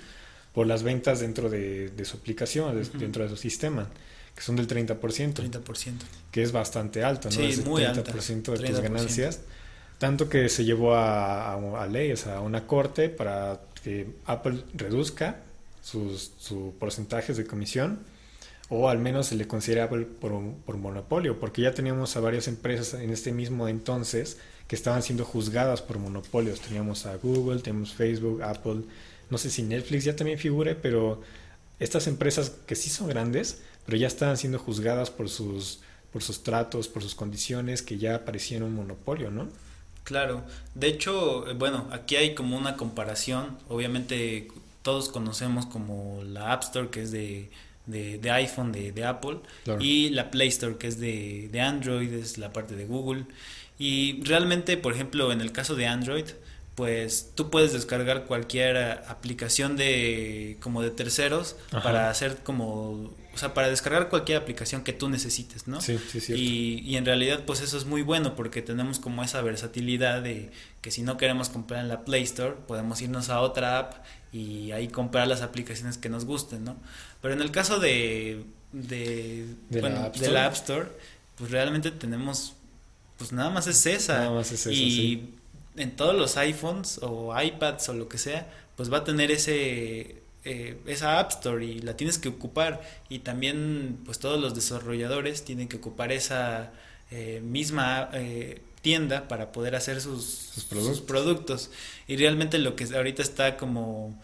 por 0.54 0.68
las 0.68 0.84
ventas 0.84 1.20
dentro 1.20 1.50
de, 1.50 1.92
su 2.06 2.18
aplicación, 2.18 2.82
dentro 2.94 3.24
de 3.24 3.30
su 3.30 3.36
sistema, 3.36 3.90
que 4.36 4.42
son 4.42 4.56
del 4.56 4.68
30%. 4.68 4.98
30%. 5.00 5.94
Que 6.32 6.44
es 6.44 6.52
bastante 6.52 7.04
alto, 7.04 7.30
¿no? 7.30 7.36
Sí, 7.36 7.46
es 7.46 7.66
muy 7.66 7.84
30% 7.84 8.58
de 8.58 8.68
tus 8.70 8.80
ganancias. 8.80 9.42
Tanto 9.98 10.30
que 10.30 10.48
se 10.48 10.64
llevó 10.64 10.96
a, 10.96 11.54
a, 11.54 11.88
ley, 11.88 12.14
o 12.14 12.18
sea, 12.18 12.38
a 12.38 12.42
una 12.42 12.66
corte 12.66 13.10
para 13.10 13.60
que 13.84 14.08
Apple 14.26 14.64
reduzca 14.74 15.42
sus, 15.82 16.32
sus 16.38 16.74
porcentajes 16.76 17.36
de 17.36 17.46
comisión 17.46 18.00
o 18.70 18.90
al 18.90 19.00
menos 19.00 19.28
se 19.28 19.36
le 19.36 19.48
considera 19.48 19.90
por, 19.90 20.08
por 20.08 20.78
monopolio, 20.78 21.40
porque 21.40 21.64
ya 21.64 21.74
teníamos 21.74 22.16
a 22.16 22.20
varias 22.20 22.48
empresas 22.48 22.94
en 22.94 23.10
este 23.10 23.32
mismo 23.32 23.68
entonces 23.68 24.38
que 24.68 24.76
estaban 24.76 25.02
siendo 25.02 25.26
juzgadas 25.26 25.82
por 25.82 25.98
monopolios. 25.98 26.62
Teníamos 26.62 27.08
a 27.08 27.18
Google, 27.18 27.62
tenemos 27.62 27.94
Facebook, 27.94 28.44
Apple, 28.44 28.84
no 29.30 29.38
sé 29.38 29.50
si 29.50 29.64
Netflix 29.64 30.04
ya 30.04 30.16
también 30.16 30.38
figure, 30.38 30.76
pero 30.76 31.22
estas 31.80 32.06
empresas 32.06 32.52
que 32.68 32.76
sí 32.76 32.90
son 32.90 33.08
grandes, 33.08 33.62
pero 33.86 33.98
ya 33.98 34.08
estaban 34.08 34.38
siendo 34.38 34.60
juzgadas 34.60 35.10
por 35.10 35.30
sus, 35.30 35.80
por 36.14 36.22
sus 36.22 36.44
tratos, 36.44 36.88
por 36.88 37.02
sus 37.02 37.16
condiciones, 37.16 37.82
que 37.82 37.98
ya 37.98 38.26
parecían 38.26 38.62
un 38.62 38.76
monopolio, 38.76 39.32
¿no? 39.32 39.48
Claro, 40.04 40.44
de 40.76 40.88
hecho, 40.88 41.46
bueno, 41.56 41.88
aquí 41.92 42.16
hay 42.16 42.36
como 42.36 42.58
una 42.58 42.78
comparación, 42.78 43.58
obviamente 43.68 44.48
todos 44.82 45.10
conocemos 45.10 45.66
como 45.66 46.24
la 46.24 46.52
App 46.54 46.64
Store 46.64 46.90
que 46.90 47.02
es 47.02 47.12
de 47.12 47.52
de, 47.90 48.32
iPhone 48.32 48.72
de, 48.72 48.92
de 48.92 49.06
Apple 49.06 49.40
y 49.80 50.10
la 50.10 50.32
Play 50.32 50.50
Store 50.50 50.78
que 50.78 50.88
es 50.88 51.00
de, 51.00 51.50
de 51.52 51.62
Android, 51.62 52.12
es 52.14 52.38
la 52.38 52.54
parte 52.54 52.76
de 52.76 52.86
Google. 52.86 53.26
Y 53.78 54.22
realmente, 54.24 54.76
por 54.78 54.94
ejemplo, 54.94 55.32
en 55.32 55.40
el 55.42 55.52
caso 55.52 55.76
de 55.76 55.88
Android, 55.88 56.26
pues 56.80 57.32
tú 57.36 57.50
puedes 57.50 57.74
descargar 57.74 58.24
cualquier 58.24 58.78
aplicación 58.78 59.76
de 59.76 60.56
como 60.62 60.82
de 60.82 60.92
terceros 60.92 61.58
para 61.72 62.10
hacer 62.10 62.38
como 62.38 63.14
o 63.34 63.38
sea 63.38 63.54
para 63.54 63.68
descargar 63.70 64.08
cualquier 64.08 64.38
aplicación 64.38 64.86
que 64.86 64.94
tú 64.94 65.10
necesites 65.10 65.68
no 65.68 65.82
sí, 65.82 66.00
sí, 66.10 66.22
cierto. 66.22 66.42
Y, 66.42 66.80
y 66.86 66.96
en 66.96 67.06
realidad 67.06 67.44
pues 67.46 67.60
eso 67.60 67.78
es 67.78 67.84
muy 67.84 68.02
bueno 68.02 68.34
porque 68.34 68.62
tenemos 68.62 69.00
como 69.00 69.26
esa 69.26 69.42
versatilidad 69.42 70.22
de 70.22 70.52
que 70.80 70.90
si 70.90 71.02
no 71.02 71.18
queremos 71.18 71.50
comprar 71.50 71.82
en 71.82 71.90
la 71.90 72.06
Play 72.06 72.24
Store 72.24 72.56
podemos 72.66 73.02
irnos 73.02 73.30
a 73.30 73.42
otra 73.42 73.78
app 73.78 74.06
y 74.32 74.72
ahí 74.72 74.88
comprar 74.88 75.28
las 75.28 75.42
aplicaciones 75.42 75.98
que 75.98 76.10
nos 76.10 76.26
gusten 76.26 76.64
no 76.64 76.78
pero 77.22 77.34
en 77.34 77.42
el 77.42 77.52
caso 77.52 77.80
de 77.80 78.44
de, 78.72 79.48
bueno, 79.70 80.12
de 80.12 80.30
la 80.30 80.46
App 80.46 80.54
Store 80.54 80.88
pues 81.36 81.52
realmente 81.52 81.90
tenemos 81.92 82.54
pues 83.20 83.34
nada 83.34 83.50
más 83.50 83.68
es 83.68 83.86
esa. 83.86 84.18
Nada 84.20 84.32
más 84.32 84.52
es 84.52 84.62
esa, 84.62 84.72
y 84.72 85.36
en 85.76 85.96
todos 85.96 86.16
los 86.16 86.38
iPhones 86.38 87.00
o 87.04 87.40
iPads 87.40 87.90
o 87.90 87.94
lo 87.94 88.08
que 88.08 88.18
sea, 88.18 88.50
pues 88.76 88.92
va 88.92 89.00
a 89.00 89.04
tener 89.04 89.30
ese 89.30 90.22
eh, 90.46 90.78
esa 90.88 91.20
App 91.20 91.32
Store 91.32 91.64
y 91.64 91.80
la 91.80 91.98
tienes 91.98 92.18
que 92.18 92.30
ocupar. 92.30 92.82
Y 93.10 93.20
también 93.20 94.00
pues 94.06 94.20
todos 94.20 94.40
los 94.40 94.56
desarrolladores 94.56 95.44
tienen 95.44 95.68
que 95.68 95.78
ocupar 95.78 96.14
esa 96.14 96.72
eh, 97.12 97.42
misma 97.44 98.10
eh, 98.14 98.62
tienda 98.82 99.28
para 99.28 99.52
poder 99.52 99.76
hacer 99.76 100.02
sus, 100.02 100.66
productos. 101.06 101.72
y 102.08 102.18
realmente 102.18 102.58
lo 102.58 102.76
que 102.76 102.86
ahorita 102.86 103.22
está 103.22 103.58
como 103.58 104.20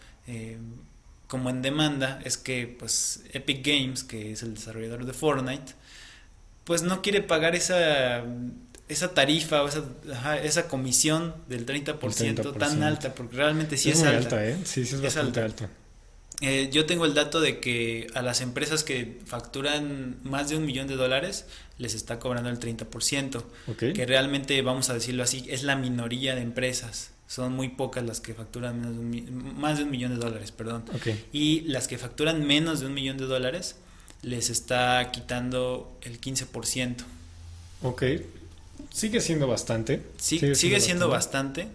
como 1.28 1.50
en 1.50 1.62
demanda 1.62 2.20
es 2.24 2.36
que 2.36 2.66
pues 2.78 3.22
Epic 3.32 3.66
Games 3.66 4.04
que 4.04 4.32
es 4.32 4.42
el 4.42 4.54
desarrollador 4.54 5.04
de 5.04 5.12
Fortnite 5.12 5.74
pues 6.64 6.82
no 6.82 7.02
quiere 7.02 7.22
pagar 7.22 7.54
esa 7.54 8.24
esa 8.88 9.14
tarifa 9.14 9.62
o 9.62 9.68
esa, 9.68 10.38
esa 10.42 10.68
comisión 10.68 11.34
del 11.48 11.66
30%, 11.66 12.56
tan 12.56 12.82
alta, 12.82 13.14
porque 13.14 13.36
realmente 13.36 13.76
sí 13.76 13.90
es, 13.90 14.02
alta. 14.02 14.44
¿eh? 14.46 14.56
Sí, 14.64 14.84
sí 14.84 14.94
es, 14.94 15.00
bastante 15.00 15.40
alta. 15.40 15.68
Eh, 16.42 16.68
yo 16.70 16.84
tengo 16.84 17.06
el 17.06 17.14
dato 17.14 17.40
de 17.40 17.60
que 17.60 18.08
a 18.14 18.20
las 18.20 18.42
empresas 18.42 18.84
que 18.84 19.18
facturan 19.24 20.16
más 20.22 20.50
de 20.50 20.56
un 20.56 20.66
millón 20.66 20.86
de 20.86 20.96
dólares 20.96 21.46
les 21.78 21.94
está 21.94 22.18
cobrando 22.18 22.50
el 22.50 22.58
30%, 22.58 23.42
que 23.94 24.06
realmente, 24.06 24.60
vamos 24.62 24.90
a 24.90 24.94
decirlo 24.94 25.22
así, 25.22 25.46
es 25.48 25.62
la 25.62 25.76
minoría 25.76 26.34
de 26.34 26.42
empresas. 26.42 27.10
Son 27.26 27.52
muy 27.52 27.68
pocas 27.70 28.04
las 28.04 28.20
que 28.20 28.34
facturan 28.34 28.80
menos 28.80 28.94
de 28.94 29.00
un, 29.00 29.60
más 29.60 29.78
de 29.78 29.84
un 29.84 29.90
millón 29.90 30.12
de 30.12 30.24
dólares, 30.24 30.52
perdón. 30.52 30.84
Y 31.32 31.62
las 31.62 31.88
que 31.88 31.98
facturan 31.98 32.46
menos 32.46 32.80
de 32.80 32.86
un 32.86 32.94
millón 32.94 33.16
de 33.16 33.24
dólares 33.24 33.76
les 34.22 34.50
está 34.50 35.10
quitando 35.12 35.98
el 36.02 36.20
15%. 36.20 36.96
Ok, 37.82 38.02
sigue 38.90 39.20
siendo 39.20 39.46
bastante. 39.46 40.02
sigue, 40.18 40.54
siendo, 40.54 41.08
bastante 41.08 41.68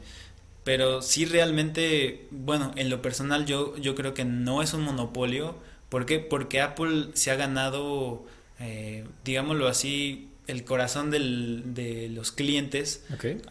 pero 0.64 1.02
sí 1.02 1.26
realmente, 1.26 2.28
bueno, 2.32 2.72
en 2.76 2.90
lo 2.90 3.02
personal 3.02 3.46
yo, 3.46 3.76
yo 3.78 3.96
creo 3.96 4.14
que 4.14 4.26
no 4.26 4.62
es 4.62 4.74
un 4.74 4.82
monopolio. 4.82 5.56
¿Por 5.90 6.06
qué? 6.06 6.20
Porque 6.20 6.62
Apple 6.62 7.10
se 7.14 7.32
ha 7.32 7.36
ganado, 7.36 8.26
eh, 8.60 9.06
digámoslo 9.26 9.68
así, 9.68 10.30
el 10.48 10.64
corazón 10.64 11.12
del, 11.12 11.74
de 11.74 12.10
los 12.10 12.32
clientes 12.32 13.04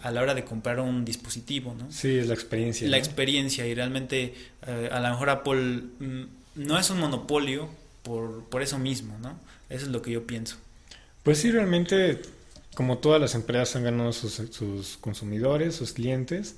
a 0.02 0.10
la 0.10 0.20
hora 0.22 0.34
de 0.34 0.44
comprar 0.44 0.80
un 0.80 1.04
dispositivo, 1.04 1.74
¿no? 1.74 1.90
Sí, 1.90 2.18
es 2.18 2.28
la 2.28 2.34
experiencia. 2.34 2.88
La 2.88 2.98
experiencia 2.98 3.66
y 3.66 3.74
realmente 3.74 4.34
eh, 4.66 4.88
a 4.92 5.00
lo 5.00 5.08
mejor 5.08 5.30
Apple 5.30 5.82
mm, 5.98 6.22
no 6.56 6.78
es 6.78 6.90
un 6.90 7.00
monopolio 7.00 7.68
por, 8.02 8.44
por 8.44 8.62
eso 8.62 8.78
mismo, 8.78 9.18
¿no? 9.20 9.38
Eso 9.68 9.86
es 9.86 9.92
lo 9.92 10.02
que 10.02 10.10
yo 10.12 10.26
pienso. 10.26 10.56
Pues 11.22 11.38
sí, 11.38 11.50
realmente, 11.50 12.20
como 12.74 12.98
todas 12.98 13.20
las 13.20 13.34
empresas 13.34 13.76
han 13.76 13.84
ganado 13.84 14.12
sus, 14.12 14.34
sus 14.50 14.96
consumidores, 14.98 15.74
sus 15.76 15.92
clientes, 15.92 16.56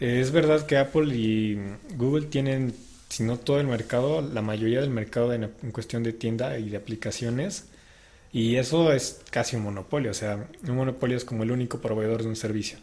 es 0.00 0.30
verdad 0.30 0.66
que 0.66 0.78
Apple 0.78 1.14
y 1.14 1.58
Google 1.96 2.26
tienen, 2.26 2.74
si 3.10 3.22
no 3.22 3.38
todo 3.38 3.60
el 3.60 3.66
mercado, 3.66 4.22
la 4.22 4.40
mayoría 4.40 4.80
del 4.80 4.90
mercado 4.90 5.32
en, 5.34 5.48
cuestión 5.72 6.02
de 6.02 6.14
tienda 6.14 6.58
y 6.58 6.70
de 6.70 6.78
aplicaciones. 6.78 7.66
Y 8.32 8.56
eso 8.56 8.92
es 8.92 9.20
casi 9.30 9.56
un 9.56 9.62
monopolio. 9.62 10.10
O 10.10 10.14
sea, 10.14 10.48
un 10.66 10.76
monopolio 10.76 11.16
es 11.16 11.24
como 11.24 11.42
el 11.42 11.50
único 11.50 11.80
proveedor 11.80 12.22
de 12.22 12.28
un 12.28 12.36
servicio. 12.36 12.78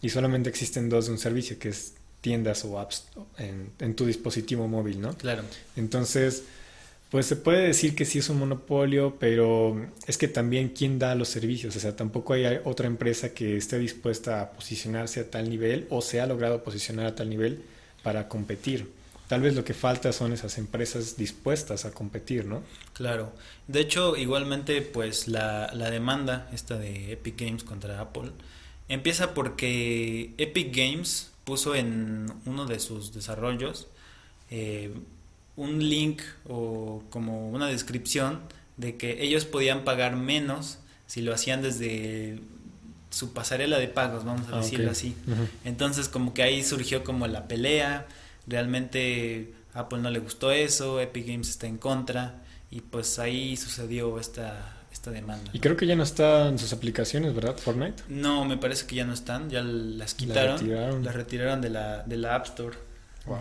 Y 0.00 0.10
solamente 0.10 0.48
existen 0.48 0.88
dos 0.88 1.06
de 1.06 1.12
un 1.12 1.18
servicio, 1.18 1.58
que 1.58 1.70
es 1.70 1.94
tiendas 2.20 2.64
o 2.64 2.78
apps 2.78 3.08
en, 3.38 3.70
en 3.80 3.96
tu 3.96 4.06
dispositivo 4.06 4.68
móvil, 4.68 5.00
¿no? 5.00 5.16
Claro. 5.16 5.42
Entonces, 5.76 6.44
pues 7.12 7.26
se 7.26 7.36
puede 7.36 7.66
decir 7.66 7.94
que 7.94 8.06
sí 8.06 8.20
es 8.20 8.30
un 8.30 8.38
monopolio, 8.38 9.16
pero 9.20 9.86
es 10.06 10.16
que 10.16 10.28
también 10.28 10.70
quién 10.70 10.98
da 10.98 11.14
los 11.14 11.28
servicios, 11.28 11.76
o 11.76 11.78
sea, 11.78 11.94
tampoco 11.94 12.32
hay 12.32 12.58
otra 12.64 12.86
empresa 12.86 13.34
que 13.34 13.58
esté 13.58 13.78
dispuesta 13.78 14.40
a 14.40 14.52
posicionarse 14.52 15.20
a 15.20 15.30
tal 15.30 15.50
nivel 15.50 15.86
o 15.90 16.00
se 16.00 16.22
ha 16.22 16.26
logrado 16.26 16.64
posicionar 16.64 17.04
a 17.04 17.14
tal 17.14 17.28
nivel 17.28 17.62
para 18.02 18.28
competir. 18.28 18.90
Tal 19.28 19.42
vez 19.42 19.54
lo 19.54 19.62
que 19.62 19.74
falta 19.74 20.10
son 20.10 20.32
esas 20.32 20.56
empresas 20.56 21.18
dispuestas 21.18 21.84
a 21.84 21.90
competir, 21.90 22.46
¿no? 22.46 22.62
Claro. 22.94 23.34
De 23.68 23.80
hecho, 23.80 24.16
igualmente, 24.16 24.80
pues 24.80 25.28
la, 25.28 25.70
la 25.74 25.90
demanda 25.90 26.48
esta 26.54 26.78
de 26.78 27.12
Epic 27.12 27.38
Games 27.38 27.62
contra 27.62 28.00
Apple 28.00 28.30
empieza 28.88 29.34
porque 29.34 30.32
Epic 30.38 30.74
Games 30.74 31.30
puso 31.44 31.74
en 31.74 32.32
uno 32.46 32.64
de 32.64 32.80
sus 32.80 33.12
desarrollos 33.12 33.88
eh, 34.50 34.94
un 35.56 35.88
link 35.88 36.22
o 36.48 37.02
como 37.10 37.50
una 37.50 37.66
descripción 37.66 38.40
de 38.76 38.96
que 38.96 39.22
ellos 39.22 39.44
podían 39.44 39.84
pagar 39.84 40.16
menos 40.16 40.78
si 41.06 41.20
lo 41.20 41.34
hacían 41.34 41.60
desde 41.62 42.40
su 43.10 43.34
pasarela 43.34 43.78
de 43.78 43.88
pagos, 43.88 44.24
vamos 44.24 44.48
a 44.48 44.56
ah, 44.56 44.60
decirlo 44.60 44.90
así. 44.90 45.14
Entonces 45.64 46.08
como 46.08 46.32
que 46.32 46.42
ahí 46.42 46.64
surgió 46.64 47.04
como 47.04 47.26
la 47.26 47.46
pelea, 47.46 48.06
realmente 48.46 49.52
Apple 49.74 49.98
no 49.98 50.10
le 50.10 50.18
gustó 50.20 50.50
eso, 50.52 51.00
Epic 51.00 51.26
Games 51.26 51.50
está 51.50 51.66
en 51.66 51.76
contra 51.76 52.42
y 52.70 52.80
pues 52.80 53.18
ahí 53.18 53.58
sucedió 53.58 54.18
esta, 54.18 54.84
esta 54.90 55.10
demanda. 55.10 55.50
Y 55.52 55.60
creo 55.60 55.76
que 55.76 55.86
ya 55.86 55.94
no 55.94 56.02
están 56.02 56.58
sus 56.58 56.72
aplicaciones, 56.72 57.34
¿verdad? 57.34 57.58
Fortnite. 57.58 58.04
No, 58.08 58.46
me 58.46 58.56
parece 58.56 58.86
que 58.86 58.96
ya 58.96 59.04
no 59.04 59.12
están, 59.12 59.50
ya 59.50 59.62
las 59.62 60.14
quitaron, 60.14 61.04
las 61.04 61.14
retiraron, 61.14 61.60
de, 61.60 61.68
la, 61.68 62.02
de 62.04 62.16
la 62.16 62.34
App 62.36 62.46
Store. 62.46 62.76
Wow. 63.26 63.38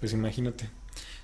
Pues 0.00 0.14
imagínate. 0.14 0.70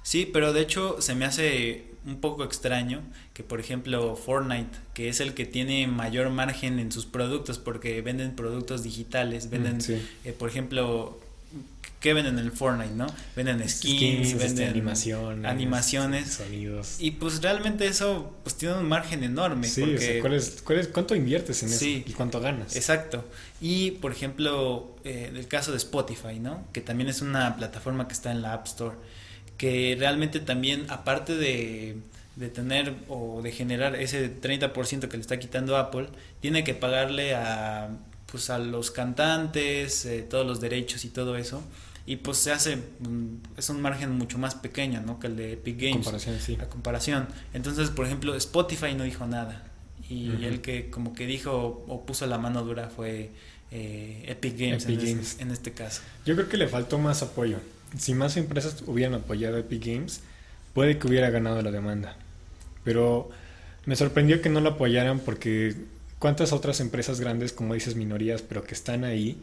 Sí, 0.07 0.31
pero 0.33 0.53
de 0.53 0.61
hecho 0.61 0.99
se 1.01 1.17
me 1.17 1.25
hace 1.25 1.83
un 2.07 2.21
poco 2.21 2.45
extraño 2.45 3.03
que, 3.35 3.43
por 3.43 3.59
ejemplo, 3.59 4.15
Fortnite, 4.15 4.71
que 4.95 5.09
es 5.09 5.19
el 5.19 5.35
que 5.35 5.47
tiene 5.47 5.89
mayor 5.89 6.31
margen 6.31 6.79
en 6.79 6.93
sus 6.93 7.07
productos 7.07 7.59
porque 7.59 8.01
venden 8.03 8.37
productos 8.37 8.85
digitales, 8.85 9.51
venden, 9.51 9.79
mm, 9.79 10.29
eh, 10.29 10.33
por 10.33 10.49
ejemplo, 10.49 11.19
¿qué 11.99 12.15
venden 12.15 12.39
en 12.39 12.45
el 12.45 12.53
Fortnite, 12.53 12.95
no? 12.95 13.09
Venden 13.35 13.69
skins, 13.69 14.29
este, 14.29 14.45
venden 14.45 14.69
animaciones, 14.69 15.45
animaciones, 15.45 16.35
sonidos. 16.35 16.99
Y 17.01 17.11
pues 17.11 17.43
realmente 17.43 17.89
eso 17.89 18.33
pues 18.45 18.55
tiene 18.55 18.77
un 18.77 18.89
margen 18.89 19.25
enorme. 19.25 19.67
Sí, 19.67 19.81
porque, 19.81 20.21
¿cuál 20.21 20.35
es, 20.35 20.63
cuál 20.63 20.79
es, 20.79 20.87
¿cuánto 20.87 21.17
inviertes 21.17 21.65
en 21.65 21.71
eso 21.71 21.85
y 21.85 22.15
cuánto 22.17 22.39
ganas? 22.39 22.77
Exacto. 22.77 23.25
Y, 23.61 23.91
por 23.91 24.13
ejemplo, 24.13 24.95
eh, 25.03 25.33
el 25.35 25.49
caso 25.49 25.73
de 25.73 25.79
Spotify, 25.79 26.39
¿no? 26.39 26.65
Que 26.73 26.81
también 26.81 27.11
es 27.11 27.23
una 27.23 27.57
plataforma 27.57 28.07
que 28.07 28.15
está 28.15 28.31
en 28.31 28.41
la 28.41 28.53
App 28.53 28.69
Store 28.69 28.95
que 29.57 29.97
realmente 29.99 30.41
también, 30.41 30.87
aparte 30.91 31.37
de, 31.37 31.97
de 32.37 32.49
tener 32.49 32.95
o 33.09 33.41
de 33.43 33.53
generar 33.53 33.97
ese 33.97 34.41
30% 34.41 35.09
que 35.09 35.17
le 35.17 35.21
está 35.21 35.39
quitando 35.39 35.77
Apple, 35.77 36.09
tiene 36.41 36.65
que 36.65 36.75
pagarle 36.75 37.35
a, 37.35 37.89
pues, 38.31 38.51
a 38.51 38.59
los 38.59 38.91
cantantes, 38.91 40.05
eh, 40.05 40.23
todos 40.23 40.47
los 40.47 40.61
derechos 40.61 41.05
y 41.05 41.09
todo 41.09 41.37
eso. 41.37 41.63
Y 42.09 42.17
pues 42.17 42.39
se 42.39 42.53
hace, 42.53 42.79
es 43.57 43.69
un 43.69 43.83
margen 43.83 44.13
mucho 44.13 44.39
más 44.39 44.55
pequeño, 44.55 45.01
¿no? 45.01 45.19
Que 45.19 45.27
el 45.27 45.37
de 45.37 45.55
Epic 45.55 45.77
Games. 45.77 45.97
Comparación, 45.97 46.39
sí. 46.39 46.57
A 46.61 46.67
comparación. 46.67 47.27
Entonces, 47.53 47.91
por 47.91 48.07
ejemplo, 48.07 48.37
Spotify 48.37 48.95
no 48.95 49.03
dijo 49.03 49.27
nada. 49.27 49.65
Y 50.09 50.45
el 50.45 50.61
que 50.61 50.89
como 50.89 51.15
que 51.15 51.27
dijo 51.27 51.85
o 51.89 52.07
puso 52.07 52.29
la 52.29 52.39
mano 52.39 52.63
dura 52.63 52.91
fue 52.91 53.33
eh, 53.73 54.25
Epic 54.29 54.57
Games, 54.57 55.39
en 55.41 55.51
este 55.51 55.73
caso. 55.73 56.03
Yo 56.25 56.37
creo 56.37 56.49
que 56.49 56.59
le 56.59 56.69
faltó 56.69 57.01
más 57.01 57.23
apoyo 57.23 57.59
si 57.99 58.15
más 58.15 58.37
empresas 58.37 58.83
hubieran 58.87 59.15
apoyado 59.15 59.57
a 59.57 59.61
Epic 59.61 59.85
Games, 59.85 60.21
puede 60.75 60.99
que 60.99 61.07
hubiera 61.07 61.31
ganado 61.31 61.63
la 61.63 61.71
demanda. 61.71 62.17
Pero 62.85 63.31
me 63.85 63.97
sorprendió 63.97 64.43
que 64.43 64.49
no 64.49 64.61
lo 64.61 64.71
apoyaran 64.71 65.21
porque 65.21 65.75
cuántas 66.19 66.53
otras 66.53 66.81
empresas 66.81 67.21
grandes, 67.21 67.53
como 67.53 67.75
dices, 67.75 67.95
minorías, 67.97 68.43
pero 68.43 68.65
que 68.65 68.75
están 68.75 69.05
ahí, 69.05 69.41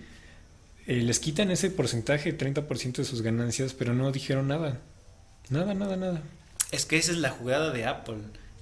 eh, 0.85 1.01
les 1.01 1.19
quitan 1.19 1.51
ese 1.51 1.69
porcentaje, 1.69 2.37
30% 2.37 2.97
de 2.97 3.05
sus 3.05 3.21
ganancias, 3.21 3.73
pero 3.73 3.93
no 3.93 4.11
dijeron 4.11 4.47
nada. 4.47 4.79
Nada, 5.49 5.73
nada, 5.73 5.95
nada. 5.95 6.21
Es 6.71 6.85
que 6.85 6.97
esa 6.97 7.11
es 7.11 7.17
la 7.17 7.29
jugada 7.29 7.71
de 7.71 7.85
Apple. 7.85 8.17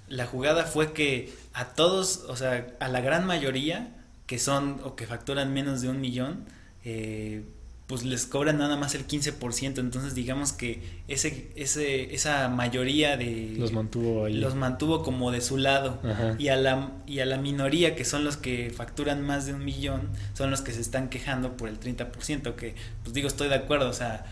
La 0.08 0.26
jugada 0.26 0.66
fue 0.66 0.94
que 0.94 1.34
a 1.54 1.74
todos, 1.74 2.26
o 2.28 2.36
sea, 2.36 2.76
a 2.80 2.88
la 2.90 3.02
gran 3.02 3.26
mayoría 3.26 3.96
que 4.28 4.40
son 4.40 4.80
o 4.84 4.96
que 4.96 5.08
facturan 5.08 5.54
menos 5.54 5.82
de 5.82 5.90
un 5.90 6.00
millón, 6.00 6.46
eh, 6.86 7.44
pues 7.92 8.06
les 8.06 8.26
cobran 8.26 8.58
nada 8.58 8.78
más 8.78 8.96
el 8.96 9.06
15%, 9.06 9.80
entonces 9.80 10.16
digamos 10.16 10.54
que 10.54 10.82
ese, 11.10 11.52
ese, 11.58 12.16
esa 12.16 12.48
mayoría 12.48 13.18
de... 13.18 13.56
Los 13.58 13.74
mantuvo 13.74 14.24
ahí. 14.24 14.36
Los 14.36 14.56
mantuvo 14.56 15.04
como 15.04 15.30
de 15.30 15.42
su 15.42 15.58
lado. 15.58 16.00
Y 16.40 16.48
a, 16.48 16.56
la, 16.56 16.94
y 17.06 17.20
a 17.20 17.26
la 17.26 17.36
minoría, 17.36 17.94
que 17.94 18.06
son 18.06 18.24
los 18.24 18.38
que 18.38 18.70
facturan 18.70 19.22
más 19.24 19.46
de 19.46 19.56
un 19.56 19.66
millón, 19.66 20.08
son 20.36 20.52
los 20.52 20.62
que 20.62 20.72
se 20.72 20.80
están 20.80 21.10
quejando 21.10 21.58
por 21.58 21.68
el 21.68 21.82
30%, 21.82 22.56
que 22.56 22.76
pues 23.04 23.14
digo, 23.14 23.28
estoy 23.28 23.50
de 23.50 23.56
acuerdo, 23.56 23.90
o 23.90 23.94
sea, 23.94 24.24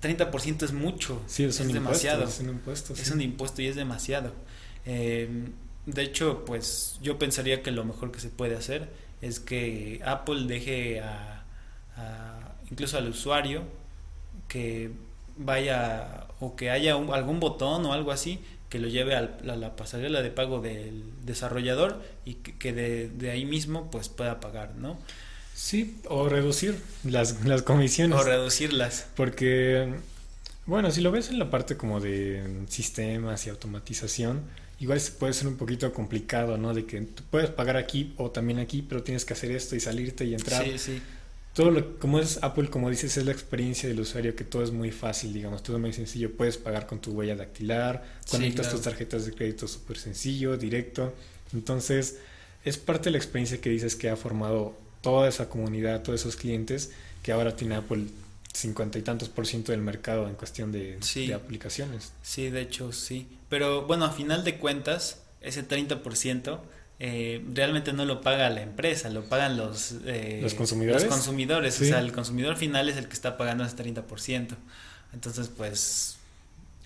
30% 0.00 0.62
es 0.62 0.72
mucho. 0.72 1.20
Sí, 1.26 1.44
es, 1.44 1.60
un 1.60 1.70
demasiado. 1.70 2.24
es 2.24 2.40
un 2.40 2.48
impuesto. 2.48 2.94
Es 2.94 3.10
un 3.10 3.20
impuesto 3.20 3.60
y 3.60 3.66
es 3.66 3.76
demasiado. 3.76 4.32
Eh, 4.86 5.50
de 5.84 6.02
hecho, 6.02 6.46
pues 6.46 6.98
yo 7.02 7.18
pensaría 7.18 7.62
que 7.62 7.72
lo 7.72 7.84
mejor 7.84 8.10
que 8.10 8.20
se 8.20 8.30
puede 8.30 8.56
hacer 8.56 8.88
es 9.20 9.38
que 9.38 10.00
Apple 10.02 10.46
deje 10.46 11.02
a 11.02 11.34
incluso 12.70 12.98
al 12.98 13.08
usuario 13.08 13.62
que 14.48 14.90
vaya 15.36 16.26
o 16.40 16.56
que 16.56 16.70
haya 16.70 16.94
algún 16.94 17.40
botón 17.40 17.84
o 17.86 17.92
algo 17.92 18.10
así 18.10 18.40
que 18.68 18.78
lo 18.78 18.88
lleve 18.88 19.14
a 19.14 19.30
la, 19.42 19.76
pasarela 19.76 20.22
de 20.22 20.30
pago 20.30 20.60
del 20.60 21.04
desarrollador 21.24 22.02
y 22.24 22.34
que, 22.34 22.72
de, 22.72 23.30
ahí 23.30 23.44
mismo 23.44 23.90
pues 23.90 24.08
pueda 24.08 24.40
pagar, 24.40 24.74
¿no? 24.76 24.98
Sí, 25.54 25.96
o 26.08 26.28
reducir 26.28 26.78
las, 27.04 27.44
las 27.44 27.62
comisiones. 27.62 28.18
O 28.18 28.24
reducirlas. 28.24 29.06
Porque 29.14 29.94
Bueno, 30.66 30.90
si 30.90 31.00
lo 31.00 31.12
ves 31.12 31.30
en 31.30 31.38
la 31.38 31.48
parte 31.48 31.76
como 31.76 32.00
de 32.00 32.64
sistemas 32.68 33.46
y 33.46 33.50
automatización, 33.50 34.42
igual 34.80 35.00
puede 35.18 35.32
ser 35.32 35.46
un 35.46 35.56
poquito 35.56 35.92
complicado, 35.92 36.58
¿no? 36.58 36.74
De 36.74 36.84
que 36.84 37.00
tú 37.02 37.22
puedes 37.30 37.50
pagar 37.50 37.76
aquí 37.76 38.14
o 38.18 38.30
también 38.30 38.58
aquí, 38.58 38.82
pero 38.82 39.02
tienes 39.02 39.24
que 39.24 39.32
hacer 39.32 39.52
esto 39.52 39.76
y 39.76 39.80
salirte 39.80 40.24
y 40.24 40.34
entrar. 40.34 40.64
Sí, 40.64 40.78
sí. 40.78 41.02
Todo 41.56 41.70
lo, 41.70 41.98
como 41.98 42.20
es 42.20 42.38
Apple, 42.42 42.68
como 42.68 42.90
dices, 42.90 43.16
es 43.16 43.24
la 43.24 43.32
experiencia 43.32 43.88
del 43.88 43.98
usuario, 43.98 44.36
que 44.36 44.44
todo 44.44 44.62
es 44.62 44.72
muy 44.72 44.90
fácil, 44.90 45.32
digamos, 45.32 45.62
todo 45.62 45.78
es 45.78 45.80
muy 45.80 45.94
sencillo. 45.94 46.36
Puedes 46.36 46.58
pagar 46.58 46.86
con 46.86 47.00
tu 47.00 47.12
huella 47.12 47.34
dactilar, 47.34 48.04
conectas 48.30 48.70
tus 48.70 48.82
tarjetas 48.82 49.24
de 49.24 49.32
crédito 49.32 49.66
súper 49.66 49.96
sencillo, 49.96 50.58
directo. 50.58 51.14
Entonces, 51.54 52.18
es 52.62 52.76
parte 52.76 53.04
de 53.04 53.12
la 53.12 53.16
experiencia 53.16 53.58
que 53.58 53.70
dices 53.70 53.96
que 53.96 54.10
ha 54.10 54.16
formado 54.16 54.76
toda 55.00 55.30
esa 55.30 55.48
comunidad, 55.48 56.02
todos 56.02 56.20
esos 56.20 56.36
clientes 56.36 56.90
que 57.22 57.32
ahora 57.32 57.56
tiene 57.56 57.76
Apple 57.76 58.04
cincuenta 58.52 58.98
y 58.98 59.02
tantos 59.02 59.30
por 59.30 59.46
ciento 59.46 59.72
del 59.72 59.80
mercado 59.80 60.28
en 60.28 60.34
cuestión 60.34 60.72
de, 60.72 60.98
aplicaciones. 61.34 62.12
Sí, 62.22 62.50
de 62.50 62.60
hecho, 62.60 62.92
sí. 62.92 63.28
Pero 63.48 63.86
bueno, 63.86 64.04
a 64.04 64.10
final 64.10 64.44
de 64.44 64.58
cuentas, 64.58 65.22
ese 65.40 65.62
30 65.62 66.02
por 66.02 66.16
ciento 66.16 66.62
eh, 66.98 67.44
realmente 67.52 67.92
no 67.92 68.04
lo 68.04 68.22
paga 68.22 68.48
la 68.48 68.62
empresa, 68.62 69.10
lo 69.10 69.24
pagan 69.24 69.56
los, 69.56 69.96
eh, 70.06 70.40
¿Los 70.42 70.54
consumidores. 70.54 71.02
Los 71.02 71.12
consumidores, 71.12 71.80
o 71.80 71.84
sea, 71.84 71.98
el 71.98 72.12
consumidor 72.12 72.56
final 72.56 72.88
es 72.88 72.96
el 72.96 73.06
que 73.06 73.14
está 73.14 73.36
pagando 73.36 73.64
ese 73.64 73.76
30%. 73.76 74.56
Entonces, 75.12 75.50
pues, 75.54 76.16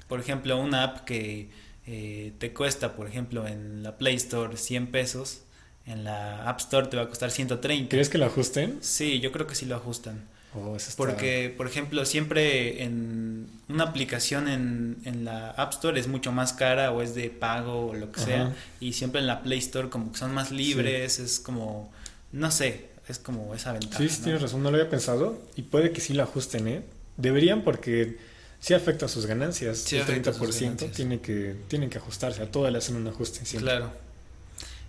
por 0.09 0.21
ejemplo, 0.21 0.59
una 0.59 0.83
app 0.83 1.05
que 1.05 1.49
eh, 1.87 2.33
te 2.39 2.53
cuesta, 2.53 2.97
por 2.97 3.07
ejemplo, 3.07 3.47
en 3.47 3.83
la 3.83 3.99
Play 3.99 4.17
Store 4.17 4.57
100 4.57 4.89
pesos, 4.89 5.43
en 5.87 6.05
la 6.05 6.49
App 6.49 6.59
Store 6.59 6.89
te 6.89 6.97
va 6.97 7.05
a 7.05 7.09
costar 7.09 7.31
130. 7.31 7.89
¿Crees 7.89 8.09
que 8.09 8.19
lo 8.19 8.27
ajusten? 8.27 8.79
Sí, 8.81 9.21
yo 9.21 9.31
creo 9.31 9.47
que 9.47 9.55
sí 9.55 9.67
lo 9.67 9.77
ajustan. 9.77 10.29
Oh, 10.53 10.77
Porque, 10.97 11.55
por 11.57 11.69
ejemplo, 11.69 12.05
siempre 12.05 12.83
en 12.83 13.47
una 13.69 13.85
aplicación 13.85 14.49
en, 14.49 14.97
en, 15.05 15.25
la 15.25 15.51
App 15.51 15.75
Store 15.75 15.99
es 15.99 16.09
mucho 16.09 16.33
más 16.33 16.53
cara 16.53 16.91
o 16.91 17.03
es 17.03 17.15
de 17.15 17.31
pago 17.31 17.87
o 17.87 17.95
lo 17.95 18.11
que 18.11 18.21
sea. 18.21 18.53
Y 18.81 18.95
siempre 18.95 19.21
en 19.21 19.29
la 19.29 19.43
Play 19.43 19.61
Store 19.61 19.89
como 19.91 20.11
que 20.11 20.19
son 20.19 20.35
más 20.35 20.51
libres, 20.51 21.21
es 21.21 21.39
como, 21.39 21.93
no 22.33 22.51
sé, 22.51 22.89
es 23.07 23.21
como 23.21 23.55
esa 23.55 23.73
ventaja. 23.73 23.99
Sí, 23.99 24.09
sí 24.09 24.23
tienes 24.23 24.43
razón, 24.43 24.65
no 24.65 24.73
lo 24.73 24.79
había 24.79 24.91
pensado. 24.91 25.41
Y 25.55 25.63
puede 25.63 25.93
que 25.93 26.01
sí 26.01 26.15
lo 26.15 26.25
ajusten, 26.25 26.67
¿eh? 26.67 26.83
Deberían 27.17 27.63
porque 27.63 28.19
sí 28.59 28.75
afecta 28.75 29.07
a 29.07 29.09
sus 29.09 29.27
ganancias. 29.27 29.79
Sí 29.79 29.99
el 29.99 30.05
30% 30.05 30.91
tiene 30.91 31.21
que, 31.21 31.55
tienen 31.69 31.91
que 31.91 31.99
ajustarse, 31.99 32.43
a 32.43 32.51
todo 32.51 32.69
le 32.69 32.79
hacen 32.79 32.97
un 32.97 33.07
ajuste 33.07 33.47
siempre. 33.47 33.71
Claro. 33.71 33.93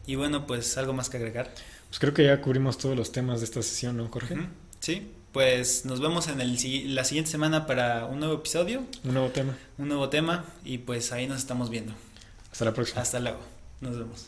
Y 0.08 0.16
bueno, 0.16 0.48
pues 0.48 0.76
algo 0.78 0.94
más 0.94 1.12
que 1.12 1.18
agregar. 1.18 1.54
Pues 1.90 2.00
creo 2.00 2.16
que 2.16 2.24
ya 2.24 2.42
cubrimos 2.42 2.80
todos 2.80 2.98
los 2.98 3.12
temas 3.12 3.42
de 3.42 3.46
esta 3.46 3.62
sesión, 3.62 3.98
¿no, 3.98 4.08
Jorge? 4.08 4.38
Sí 4.80 5.12
pues 5.32 5.86
nos 5.86 6.02
vemos 6.02 6.28
en 6.28 6.42
el, 6.42 6.96
la 6.96 7.04
siguiente 7.04 7.32
semana 7.32 7.66
para 7.66 8.06
un 8.06 8.20
nuevo 8.20 8.36
episodio. 8.36 8.84
Un 9.04 9.14
nuevo 9.14 9.30
tema. 9.30 9.58
Un 9.78 9.88
nuevo 9.88 10.10
tema 10.10 10.46
y 10.66 10.80
pues 10.80 11.12
ahí 11.12 11.28
nos 11.28 11.38
estamos 11.38 11.70
viendo. 11.70 11.94
Hasta 12.52 12.66
la 12.66 12.74
próxima. 12.74 13.02
Hasta 13.02 13.20
luego. 13.20 13.40
Nos 13.80 13.98
vemos. 13.98 14.26